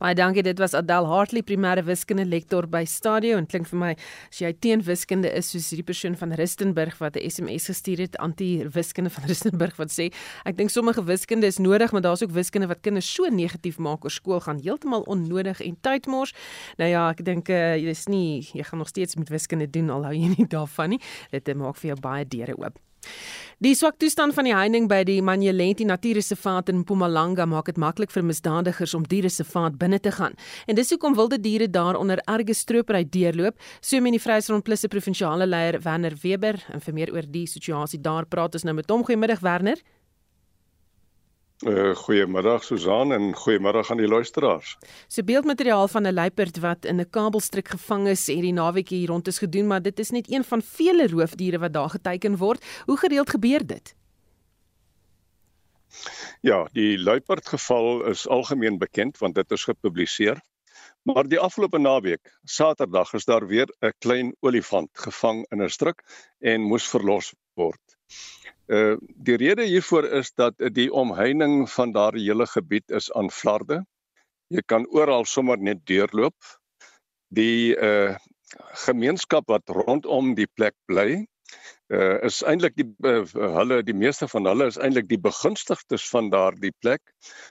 [0.01, 0.43] Baie dankie.
[0.43, 4.51] Dit was Adel Hartley, primêre wiskunde lektor by Stadio en klink vir my as jy
[4.59, 9.27] teen wiskunde is soos hierdie persoon van Rustenburg wat 'n SMS gestuur het anti-wiskunde van
[9.31, 10.11] Rustenburg wat sê
[10.45, 14.03] ek dink sommige wiskunde is nodig, maar daar's ook wiskunde wat kinders so negatief maak
[14.03, 16.33] oor skool gaan heeltemal onnodig en tyd mors.
[16.77, 19.89] Nou ja, ek dink uh, jy is nie jy gaan nog steeds met wiskunde doen
[19.89, 21.01] al hou jy nie daarvan nie.
[21.31, 22.79] Dit eh, maak vir jou baie deure oop.
[23.63, 28.11] Die swak toestand van die heining by die Manyelenti Natuurreservaat in Mpumalanga maak dit maklik
[28.11, 30.35] vir misdadigers om die reservaat binne te gaan.
[30.67, 34.83] En dis hoekom wilde diere daar onder erge stropery deurloop, so meen die Vryheidsfront Plus
[34.83, 38.75] se provinsiale leier Werner Weber en vir meer oor die situasie daar praat ons nou
[38.75, 39.05] met hom.
[39.07, 39.79] Goeiemiddag Werner.
[41.63, 44.73] Uh, goeiemiddag Susan en goeiemiddag aan die luisteraars.
[45.07, 49.27] So beeldmateriaal van 'n luiperd wat in 'n kabelstrik gevang is hierdie naweek hier rond
[49.27, 52.65] is gedoen, maar dit is net een van vele roofdiere wat daar geteken word.
[52.85, 53.95] Hoe gereeld gebeur dit?
[56.41, 60.41] Ja, die luiperdgeval is algemeen bekend want dit is gepubliseer.
[61.01, 66.03] Maar die afgelope naweek, Saterdag, is daar weer 'n klein olifant gevang in 'n strik
[66.39, 67.97] en moes verlos word.
[68.71, 68.95] Uh
[69.27, 73.83] die rede hiervoor is dat die omheining van daardie hele gebied is aan flarde.
[74.47, 76.35] Jy kan oral sommer net deurloop.
[77.27, 78.15] Die uh
[78.85, 81.25] gemeenskap wat rondom die plek bly,
[81.91, 83.23] uh is eintlik die uh,
[83.57, 87.01] hulle die meeste van hulle is eintlik die begunstigdes van daardie plek,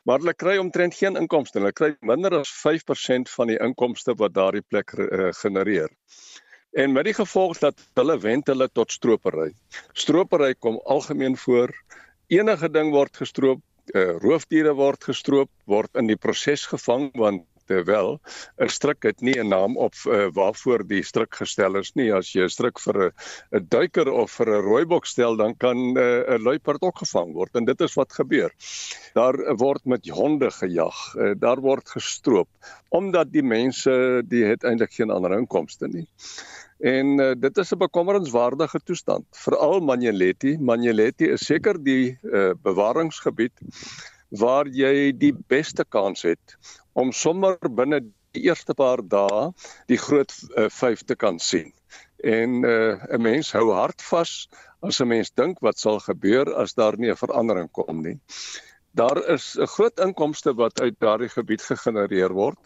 [0.05, 1.61] maar hulle kry omtrent geen inkomste.
[1.61, 5.93] Hulle kry minder as 5% van die inkomste wat daardie plek uh, genereer.
[6.73, 9.51] En met die gevolg dat hulle wend hulle tot stropery.
[9.93, 11.75] Stropery kom algemeen voor.
[12.33, 13.61] Enige ding word gestroop,
[13.95, 18.21] uh, roofdiere word gestroop, word in die proses gevang want terwyl
[18.59, 22.13] 'n stryk het nie 'n naam op uh, waarvoor die stryk gestel is nie.
[22.13, 23.13] As jy 'n stryk vir 'n
[23.59, 27.33] 'n duiker of vir 'n rooibok stel dan kan eh, 'n uh, luiperd ook gevang
[27.33, 28.51] word en dit is wat gebeur.
[29.15, 32.49] Daar word met honde gejag uh, daar word gestroop
[32.89, 36.07] omdat die mense die het eintlik geen ander inkomste nie.
[36.83, 39.25] En uh, dit is 'n bekommerenswaardige toestand.
[39.31, 43.53] Veral Manjeleti, Manjeleti is seker die uh, bewaringsgebied
[44.41, 46.57] waar jy die beste kans het
[46.93, 48.01] om sommer binne
[48.33, 49.51] die eerste paar dae
[49.93, 51.73] die groot uh, vyf te kan sien.
[52.25, 54.49] En uh, 'n mens hou hard vas
[54.81, 58.19] as 'n mens dink wat sal gebeur as daar nie 'n verandering kom nie.
[58.93, 62.59] Daar is 'n groot inkomste wat uit daardie gebied gegenereer word.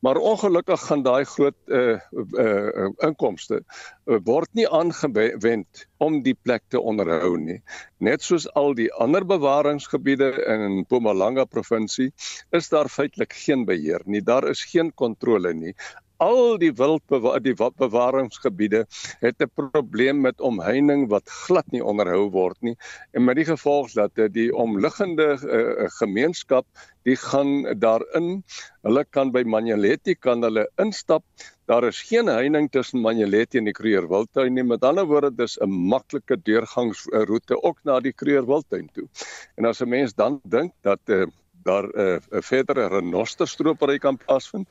[0.00, 1.98] Maar ongelukkig gaan daai groot uh
[2.44, 7.60] uh inkomste uh, word nie aangewend om die plek te onderhou nie.
[7.98, 12.12] Net soos al die ander bewaringsgebiede in Mpumalanga provinsie
[12.50, 14.22] is daar feitelik geen beheer nie.
[14.22, 15.74] Daar is geen kontrole nie
[16.22, 18.86] al die wildbewaar die bewaringsgebiede
[19.20, 22.76] het 'n probleem met omheining wat glad nie onderhou word nie
[23.12, 26.66] en met die gevolg dat die omliggende uh, gemeenskap
[27.06, 28.42] die gaan daarin.
[28.82, 31.22] Hulle kan by Manjaleti kan hulle instap.
[31.70, 34.64] Daar is geen heining tussen Manjaleti en die Kruger Wildtuin nie.
[34.66, 39.08] Met ander woorde dis 'n maklike deurgangsroete ook na die Kruger Wildtuin toe.
[39.56, 41.26] En as 'n mens dan dink dat uh,
[41.66, 44.68] daar 'n uh, 'n verdere renosterstropery kan plaasvind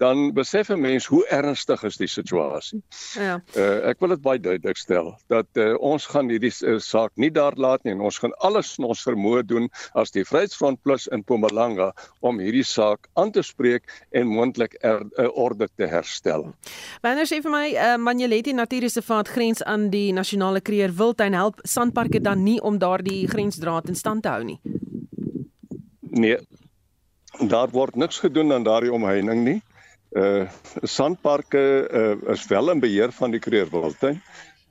[0.00, 2.82] dan besef 'n mens hoe ernstig is die situasie.
[3.14, 3.42] Ja.
[3.56, 7.30] Uh, ek wil dit baie duidelik stel dat uh, ons gaan hierdie uh, saak nie
[7.30, 11.06] daar laat nie en ons gaan alles in ons vermoë doen as die Vryheidsfront Plus
[11.06, 16.48] in Mpumalanga om hierdie saak aan te spreek en moontlik er, uh, orde te herstel.
[17.04, 22.20] Wanneer sê vir my uh, Manjeleti Natuurreservaat grens aan die Nasionale Kruger Wildtuin help Sandparke
[22.20, 24.60] dan nie om daardie grensdraad in stand te hou nie?
[26.10, 26.38] Nee.
[27.46, 29.60] Daar word niks gedoen aan daardie omheining nie.
[30.10, 30.48] Uh
[30.82, 34.18] sandparke uh, is wel in beheer van die Kreerwildtuin.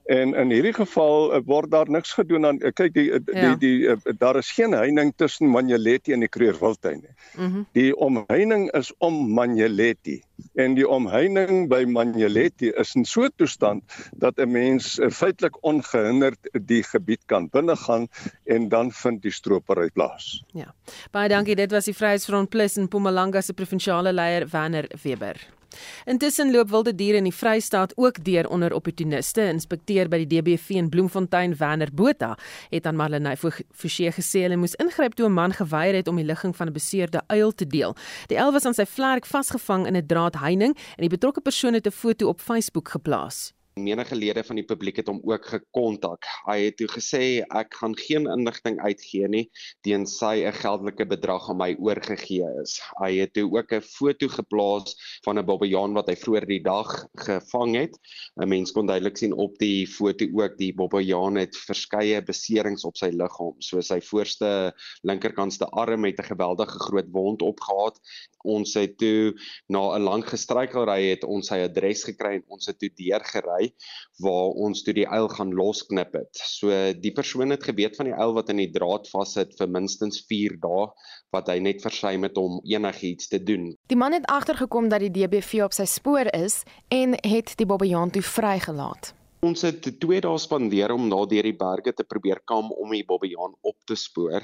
[0.09, 3.51] En in hierdie geval uh, word daar niks gedoen aan uh, kyk die uh, ja.
[3.61, 7.13] die, die daar is geen heining tussen Manjeleti en die Kreerwildtuin nie.
[7.35, 7.65] Mm -hmm.
[7.77, 10.17] Die omheining is om Manjeleti
[10.55, 13.83] en die omheining by Manjeleti is in so 'n toestand
[14.17, 18.07] dat 'n mens feitelik ongehinderd die gebied kan binnegaan
[18.45, 20.43] en dan vind die stropery plaas.
[20.53, 20.73] Ja.
[21.11, 21.55] Baie dankie.
[21.55, 25.58] Dit was die Vryheidsfront Plus in Mpumalanga se provinsiale leier Werner Weber.
[26.05, 29.41] Intussen loop wilde diere in die Vrystaat ook deur onder opportuniste.
[29.41, 32.37] Inspekteur by die DBV in Bloemfontein, Werner Botha,
[32.69, 36.25] het aan Marlenae Forsie gesê hulle moes ingryp toe 'n man geweier het om die
[36.25, 37.95] ligging van 'n beseerde uil te deel.
[38.27, 41.87] Die uil was aan sy vlerk vasgevang in 'n draadheining en die betrokke persoon het
[41.87, 43.53] 'n foto op Facebook geplaas
[43.83, 46.27] menige lede van die publiek het hom ook gekontak.
[46.45, 47.23] Hy het toe gesê
[47.55, 49.45] ek gaan geen inligting uitgee nie
[49.85, 52.79] teen sy 'n geldelike bedrag aan my oorgegee is.
[53.01, 57.07] Hy het toe ook 'n foto geplaas van 'n bobbejaan wat hy vroeër die dag
[57.17, 57.97] gevang het.
[58.41, 62.97] 'n Mens kon duidelik sien op die foto ook die bobbejaan het verskeie beserings op
[62.97, 64.73] sy liggaam, so sy voorste
[65.03, 67.99] linkerkantste arm het 'n geweldige groot wond opgehad.
[68.43, 69.33] Ons het toe
[69.67, 73.73] na 'n lang gestruikelry het ons sy adres gekry en ons het toe deurgery
[74.19, 76.35] waar ons toe die uil gaan losknip het.
[76.35, 80.23] So die persoon het geweet van die uil wat in die draad vassit vir minstens
[80.27, 80.87] 4 dae
[81.31, 83.75] wat hy net versuim het om enigiets te doen.
[83.87, 88.09] Die man het agtergekom dat die DBV op sy spoor is en het die bobbejaan
[88.09, 89.13] toe vrygelaat.
[89.39, 93.05] Ons het 2 dae spandeer om na deur die berge te probeer kam om die
[93.07, 94.43] bobbejaan op te spoor.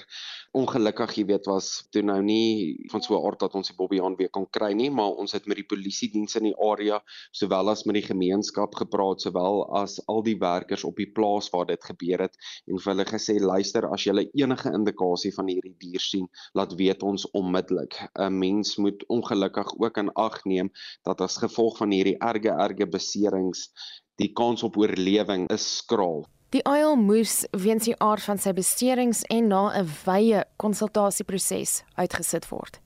[0.56, 4.16] Ongelukkig, jy weet, was toe nou nie van so 'n aard dat ons die bobbejaan
[4.16, 7.70] weer kon kry nie, maar ons het met die polisie diens in die area sowel
[7.70, 11.84] as met die gemeenskap gepraat, sowel as al die werkers op die plaas waar dit
[11.84, 16.30] gebeur het en vir hulle gesê, luister, as jy enige indikasie van hierdie dier sien,
[16.54, 18.00] laat weet ons onmiddellik.
[18.16, 20.72] 'n Mens moet ongelukkig ook in ag neem
[21.04, 23.72] dat as gevolg van hierdie erge erge beserings
[24.22, 26.26] die kans op oorlewing is skraal.
[26.54, 32.48] Die uil moes weens die aard van sy beserings en na 'n wye konsultasieproses uitgesit
[32.50, 32.80] word.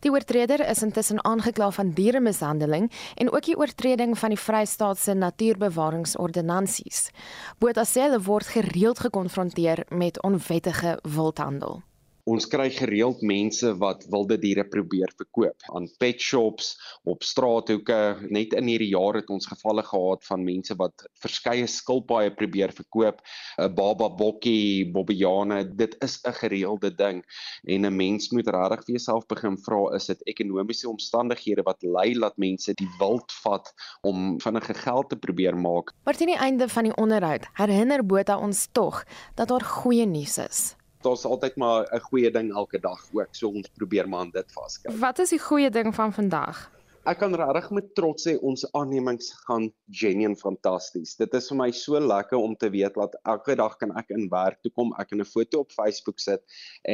[0.00, 5.14] Die oortreder is intussen aangekla van dieremishandeling en ook die oortreding van die Vrystaat se
[5.14, 7.10] natuurbewaringsordonnansies.
[7.58, 11.82] Botha sê hulle word gereeld gekonfronteer met onwettige wildhandel.
[12.26, 16.72] Ons kry gereeld mense wat wilde diere probeer verkoop aan pet shops,
[17.06, 17.98] op straathoeke.
[18.34, 23.20] Net in hierdie jaar het ons gevalle gehad van mense wat verskeie skilpaaie probeer verkoop,
[23.62, 25.60] 'n baba bokkie, bobbejane.
[25.78, 27.22] Dit is 'n gereelde ding
[27.62, 32.14] en 'n mens moet regtig vir jouself begin vra, is dit ekonomiese omstandighede wat lei
[32.18, 33.72] dat mense die wild vat
[34.02, 35.92] om vinnige geld te probeer maak?
[36.04, 39.04] Maar teen die einde van die onderhoud herinner Botha ons tog
[39.36, 40.74] dat daar goeie nuus is.
[41.06, 44.52] Daar's altyd maar 'n goeie ding elke dag ook, so ons probeer maar aan dit
[44.52, 44.96] vaskyk.
[44.98, 46.70] Wat is die goeie ding van vandag?
[47.06, 51.12] Ek kan regtig met trots sê ons aannemings gaan genuen fantasties.
[51.20, 54.26] Dit is vir my so lekker om te weet dat elke dag kan ek in
[54.32, 56.42] werk toe kom, ek kan 'n foto op Facebook sit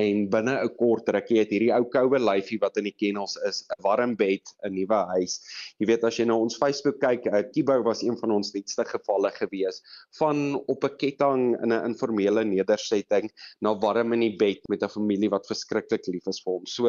[0.03, 3.65] en binne 'n kort rukkie het hierdie ou koue lyfie wat in die kennels is,
[3.65, 5.41] 'n warm bed, 'n nuwe huis.
[5.81, 8.85] Jy weet as jy nou ons Facebook kyk, uh, Kibo was een van ons nuutste
[8.85, 9.81] gevalle gewees
[10.19, 13.33] van op 'n ketting in 'n informele nedersetting
[13.63, 16.67] na warm in die bed met 'n familie wat verskriklik lief is vir hom.
[16.67, 16.89] So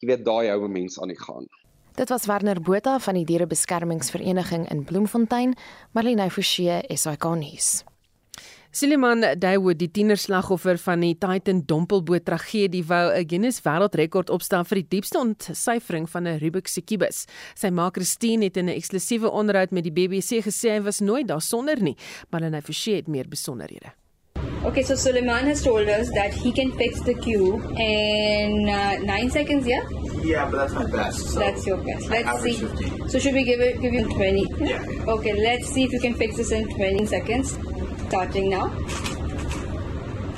[0.00, 1.46] jy weet daai ou mens aan die gang.
[1.94, 5.52] Dit was Werner Botha van die Dierebeskermingsvereniging in Bloemfontein,
[5.94, 7.84] Marlene Forsie, SAK nuus.
[8.74, 14.82] Suleiman Dawood, die tienerslagoffer van die Titan dompelboot tragedie, wou 'n Guinness Wêreldrekord opstel vir
[14.82, 17.26] die diepste ontsyfering van 'n Rubik se kubus.
[17.54, 21.28] Sy ma Christine het in 'n eksklusiewe onderhoud met die BBC gesê hy was nooit
[21.28, 21.96] daar sonder nie,
[22.30, 23.94] maar Marlene Forsie het meer besonderhede.
[24.64, 29.30] Okay, so Suleiman has told us that he can fix the cube in uh, nine
[29.30, 29.66] seconds.
[29.66, 29.82] Yeah.
[30.22, 31.20] Yeah, but that's my best.
[31.34, 32.08] So that's your best.
[32.08, 32.54] Let's see.
[32.54, 33.08] 15.
[33.10, 34.46] So should we give it give you twenty?
[34.58, 34.82] Yeah.
[35.06, 37.58] Okay, let's see if you can fix this in twenty seconds.
[38.08, 38.72] Starting now.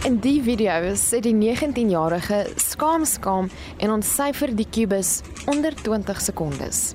[0.04, 3.48] In die video sê die 19-jarige skaam skaam
[3.78, 6.94] en ontsyfer die kubus onder 20 sekondes.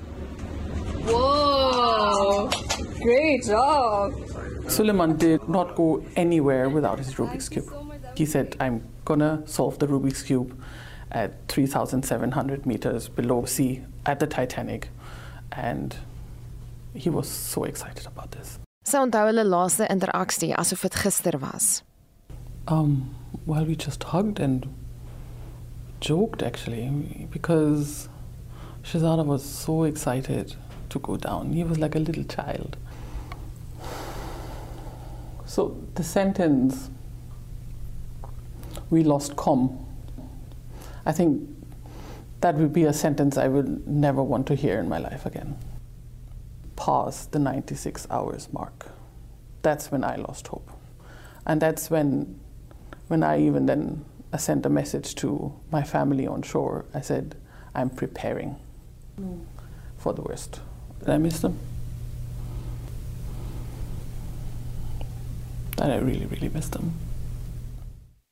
[1.04, 2.48] Whoa!
[3.00, 4.14] Great job.
[4.68, 7.70] Suleiman did not go anywhere without his Rubik's Cube.
[8.14, 10.58] He said, I'm gonna solve the Rubik's Cube
[11.10, 14.88] at 3,700 meters below sea at the Titanic.
[15.50, 15.96] And
[16.94, 18.58] he was so excited about this.
[18.84, 21.82] Sy onthou hulle laaste interaksie asof dit gister was.
[22.66, 23.14] Um,
[23.46, 24.66] well, we just hugged and
[26.00, 28.08] joked actually because
[28.82, 30.56] Shazada was so excited
[30.92, 31.52] to go down.
[31.52, 32.76] He was like a little child.
[35.44, 36.88] So the sentence,
[38.90, 39.78] we lost com,
[41.04, 41.48] I think
[42.40, 45.58] that would be a sentence I would never want to hear in my life again.
[46.76, 48.88] Past the 96 hours mark.
[49.62, 50.70] That's when I lost hope.
[51.46, 52.38] And that's when,
[53.08, 56.84] when I even then I sent a message to my family on shore.
[56.94, 57.36] I said,
[57.74, 58.56] I'm preparing
[59.20, 59.44] mm.
[59.98, 60.60] for the worst.
[61.08, 61.58] I miss them.
[65.82, 66.92] and I really really miss them.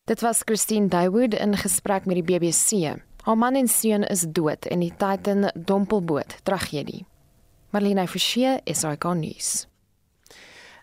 [0.04, 2.94] Dit was Christine Daywood in gesprek met die BBC.
[3.22, 7.04] Haar man en seun is dood in die Titan dompelboot tragedie.
[7.70, 9.66] Marlene Forsie, SAK nuus.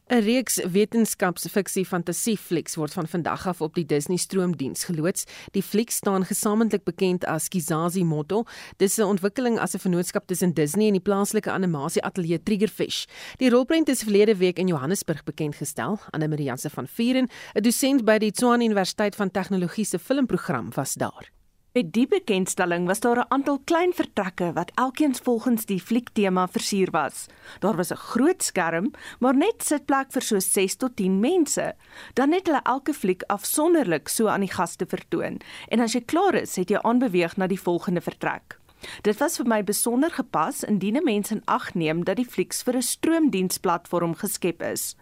[0.09, 5.25] 'n Reeks wetenskapsfiksie fantasieflieks word van vandag af op die Disney stroomdiens geloods.
[5.51, 8.45] Die fliek staan gesamentlik bekend as Kizazi Motto.
[8.77, 13.05] Dis 'n ontwikkeling as 'n vennootskap tussen Disney en die plaaslike animasie ateljee Triggerfish.
[13.37, 15.99] Die rolprent is verlede week in Johannesburg bekend gestel.
[16.11, 20.69] Anne Marie Jansen van Vuren, 'n dosent by die Tshwane Universiteit van Tegnologie se filmprogram
[20.73, 21.36] was daar.
[21.77, 26.91] Met die bekendstelling was daar 'n aantal klein vertrekke wat elkeen volgens die fliektema versier
[26.91, 27.25] was.
[27.59, 31.75] Daar was 'n groot skerm, maar net sitplek vir so 6 tot 10 mense.
[32.13, 35.39] Dan het hulle elke fliek afsonderlik so aan die gaste vertoon.
[35.67, 38.59] En as jy klaar is, het jy aanbeweeg na die volgende vertrek.
[39.01, 42.75] Dit was vir my besonder gepas indien mense in ag neem dat die flieks vir
[42.75, 44.95] 'n stroomdiensplatform geskep is.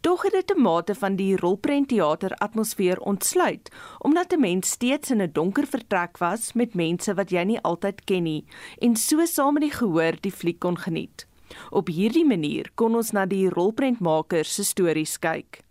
[0.00, 5.22] Tog het dit 'n mate van die rolprentteater atmosfeer ontsluit, omdat 'n mens steeds in
[5.22, 8.44] 'n donker vertrek was met mense wat jy nie altyd ken nie
[8.78, 11.26] en so saam met die gehoor die fliek kon geniet.
[11.70, 15.62] Op hierdie manier kon ons na die rolprentmaker se stories kyk.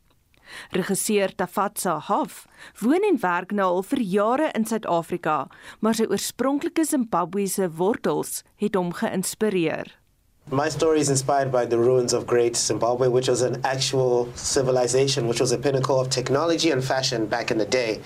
[0.72, 2.47] Regisseur Tafatsa Hof
[2.82, 5.47] woon en werk nou al vir jare in Suid-Afrika,
[5.80, 9.99] maar sy oorspronklike Zimbabwese wortels het hom geïnspireer.
[10.52, 15.28] My story is inspired by the ruins of Great Zimbabwe, which was an actual civilization,
[15.28, 18.02] which was a pinnacle of technology and fashion back in the day.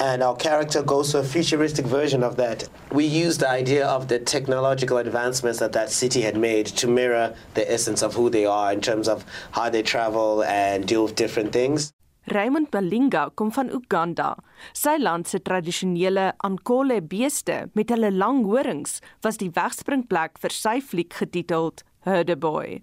[0.00, 2.68] And our character goes to a futuristic version of that.
[2.90, 7.36] We use the idea of the technological advancements that that city had made to mirror
[7.54, 11.14] the essence of who they are in terms of how they travel and deal with
[11.14, 11.92] different things.
[12.26, 14.34] Raymond Balinga kom van Uganda.
[14.74, 20.80] Sy land se tradisionele ankole beeste met hulle lang horings was die wegspringplek vir sy
[20.82, 22.80] fliek getiteld Herde Boy.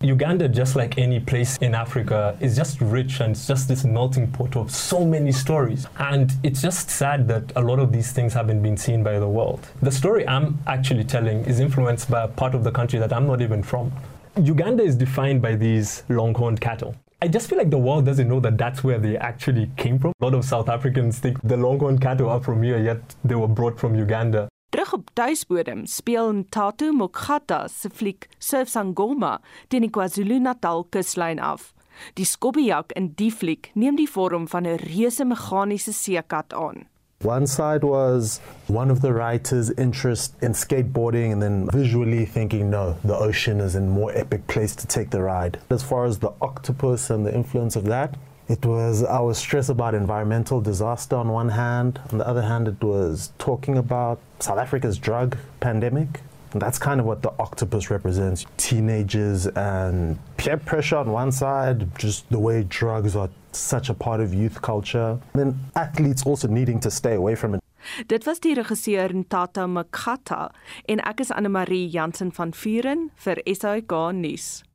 [0.00, 4.28] Uganda, just like any place in Africa, is just rich and it's just this melting
[4.28, 5.86] pot of so many stories.
[5.98, 9.28] And it's just sad that a lot of these things haven't been seen by the
[9.28, 9.66] world.
[9.82, 13.26] The story I'm actually telling is influenced by a part of the country that I'm
[13.26, 13.92] not even from.
[14.40, 16.94] Uganda is defined by these longhorned cattle.
[17.20, 20.12] I just feel like the world doesn't know that that's where they actually came from.
[20.20, 23.48] A lot of South Africans think the longhorn cattle are from here, yet they were
[23.48, 24.46] brought from Uganda.
[24.70, 31.72] Terug op tuisbodem speel Ntatu Mokgata se fliek Surf Sangoma teen die KwaZulu-Natal kuslyn af.
[32.14, 36.86] Die skobbejak in die fliek neem die vorm van 'n reuse meganiese seekat aan.
[37.22, 38.38] One side was
[38.68, 43.74] one of the writers' interest in skateboarding, and then visually thinking, no, the ocean is
[43.74, 45.58] a more epic place to take the ride.
[45.68, 48.16] As far as the octopus and the influence of that,
[48.48, 52.00] it was our stress about environmental disaster on one hand.
[52.12, 56.20] On the other hand, it was talking about South Africa's drug pandemic.
[56.52, 61.98] And that's kind of what the octopus represents teenagers and peer pressure on one side,
[61.98, 63.28] just the way drugs are
[63.58, 65.18] such a part of youth culture.
[65.34, 67.60] And then athletes also needing to stay away from it.
[68.06, 70.50] Dit was die regisseur Ntata Mkhatha
[70.86, 74.67] en ek is Anne Marie Jansen van Vuren vir SAK nuus.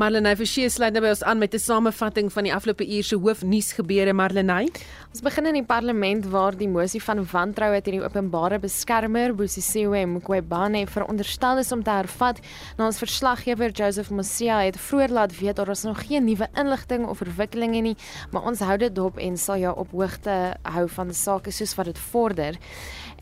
[0.00, 3.16] Marlenae Forsie sluit nou by ons aan met 'n samevatting van die afgelope uur se
[3.16, 4.70] hoofnuus gebeure Marlenae.
[5.12, 10.06] Ons begin in die parlement waar die mosie van wantroue teen die openbare beskermer Bosisiwe
[10.06, 12.40] Mqwebane veronderstel is om te hervat.
[12.78, 17.06] Nou ons verslaggewer Joseph Mosia het vroeër laat weet daar is nog geen nuwe inligting
[17.06, 17.96] of verwikkelinge nie,
[18.30, 21.84] maar ons hou dit dop en sal jou op hoogte hou van sake soos wat
[21.84, 22.56] dit vorder.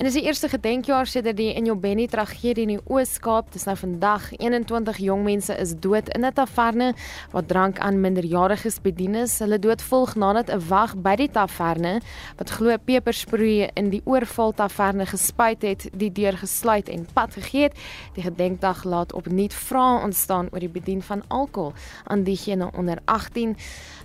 [0.00, 3.50] En dis die eerste gedenkjaar sedert die Enyobeni tragedie in die Oos-Kaap.
[3.52, 6.94] Dis nou vandag 21 jong mense is dood in 'n taverne
[7.32, 9.38] waar drank aan minderjariges bedien is.
[9.38, 12.00] Hulle dood volg nadat 'n wag by die taverne
[12.36, 17.62] wat glo pepersproei in die oorval taverne gespuit het, die deur gesluit en pad gegee
[17.62, 17.76] het.
[18.14, 21.72] Die gedenkdag laat opnuut vrae ontstaan oor die bedien van alkohol
[22.04, 23.56] aan diegene onder 18.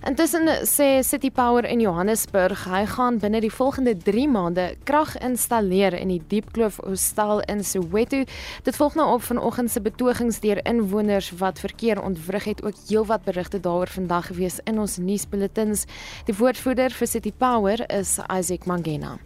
[0.04, 5.85] Intussen sê City Power in Johannesburg, hy gaan binne die volgende 3 maande krag installeer
[5.94, 8.24] in die Diepkloof Hostel in Soweto.
[8.62, 12.64] Dit volg nou op vanoggend se betogings deur inwoners wat verkeer ontwrig het.
[12.64, 15.84] Ook heelwat berigte daaroor vandag gewees in ons nuusbulletins.
[16.24, 19.18] Die woordvoerder vir City Power is Isaac Mangena.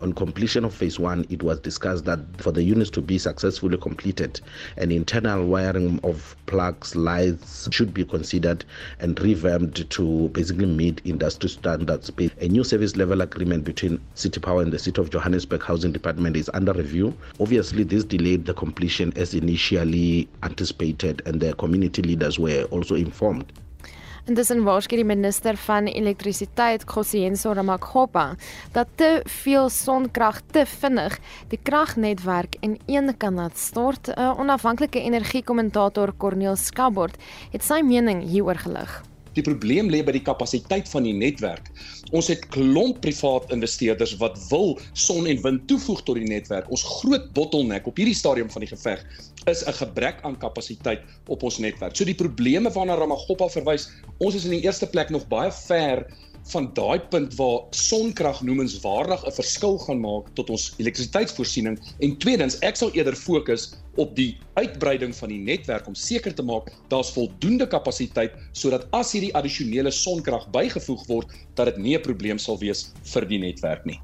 [0.00, 3.76] On completion of phase one, it was discussed that for the units to be successfully
[3.76, 4.40] completed,
[4.76, 8.64] an internal wiring of plugs, lights should be considered
[9.00, 12.10] and revamped to basically meet industry standards.
[12.40, 16.36] A new service level agreement between City Power and the City of Johannesburg Housing Department
[16.36, 17.16] is under review.
[17.40, 23.52] Obviously, this delayed the completion as initially anticipated, and the community leaders were also informed.
[24.28, 28.34] Intussen waarsku die minister van elektrisiteit, Kgosienso Ramakgopa,
[28.74, 31.16] dat te veel sonkrag te vinnig
[31.48, 34.12] die kragnetwerk in een kan laat stort.
[34.12, 37.16] 'n Onafhanklike energiekommentator, Corneel Skabord,
[37.52, 39.02] het sy mening hieroor gelig.
[39.32, 41.70] Die probleem lê by die kapasiteit van die netwerk.
[42.10, 46.70] Ons het klomp privaat investeerders wat wil son en wind toevoeg tot die netwerk.
[46.70, 49.04] Ons groot bottleneck op hierdie stadium van die geveg
[49.48, 51.96] is 'n gebrek aan kapasiteit op ons netwerk.
[51.96, 53.88] So die probleme waarna Ramaggopa verwys,
[54.18, 56.06] ons is in die eerste plek nog baie ver
[56.52, 62.58] van daai punt waar sonkrag noemenswaardig 'n verskil gaan maak tot ons elektrisiteitsvoorsiening en tweedens
[62.58, 67.12] ek sal eerder fokus op die uitbreiding van die netwerk om seker te maak daar's
[67.12, 72.58] voldoende kapasiteit sodat as hierdie addisionele sonkrag bygevoeg word dat dit nie 'n probleem sal
[72.58, 74.00] wees vir die netwerk nie.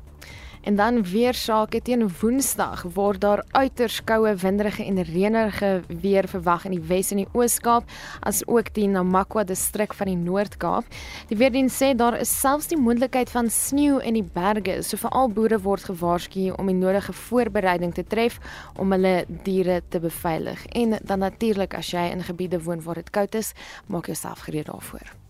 [0.65, 6.65] En dan weer sake teen Woensdag word daar uiters koue, winderige en reënerige weer verwag
[6.65, 7.85] in die Wes en die Oos-Kaap,
[8.25, 10.89] as ook die Namakwa distrik van die Noord-Kaap.
[11.29, 15.29] Die weerdiens sê daar is selfs die moontlikheid van sneeu in die berge, so veral
[15.37, 18.39] boere word gewaarsku om die nodige voorbereiding te tref
[18.81, 20.65] om hulle diere te beveilig.
[20.73, 23.53] En dan natuurlik as jy in gebiede woon waar dit koud is,
[23.87, 25.24] maak jouself gereed daarvoor.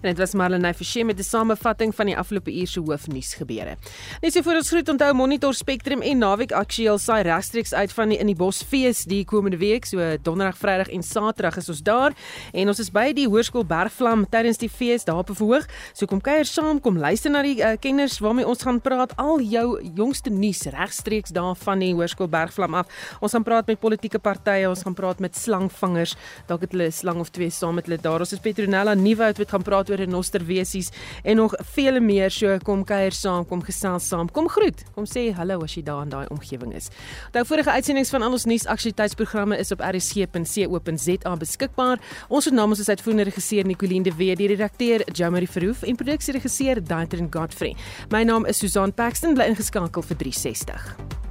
[0.00, 3.76] En dit was Marlenae Forsie met 'n samevatting van die afgelope uur se hoofnuus gebeure.
[4.20, 8.08] Net so voor ons groet onthou Monitor Spectrum en Naweek Aktueel saai regstreeks uit van
[8.08, 12.12] die in die Bosfees die komende week, so Donderdag, Vrydag en Saterdag is ons daar
[12.52, 15.66] en ons is by die Hoërskool Bergvlam tydens die fees daar op verhoog.
[15.92, 19.40] So kom kuier saam, kom luister na die uh, kenners waarmee ons gaan praat al
[19.40, 22.86] jou jongste nuus regstreeks daar van die Hoërskool Bergvlam af.
[23.20, 26.16] Ons gaan praat met politieke partye, ons gaan praat met slangvangers,
[26.46, 28.20] dalk het hulle 'n slang of twee saam met hulle daar.
[28.20, 30.90] Ons is Petronella Nieuwoud wat gaan praat oor renosterwesies
[31.22, 32.32] en nog vele meer.
[32.34, 36.04] So kom kuier saam, kom gesels saam, kom groet, kom sê hallo as jy daar
[36.06, 36.90] in daai omgewing is.
[37.28, 42.02] Onthou vorige uitsendings van al ons nuusaktualiteitsprogramme is op rsg.co.za beskikbaar.
[42.28, 47.30] Ons naam is uitvoerende regisseur Nicoline de Wet, die redakteur Jamie Verhoef en produksieregisseur Daitrin
[47.30, 47.76] Godfrey.
[48.10, 51.27] My naam is Susan Paxton, bly ingeskakel vir 360.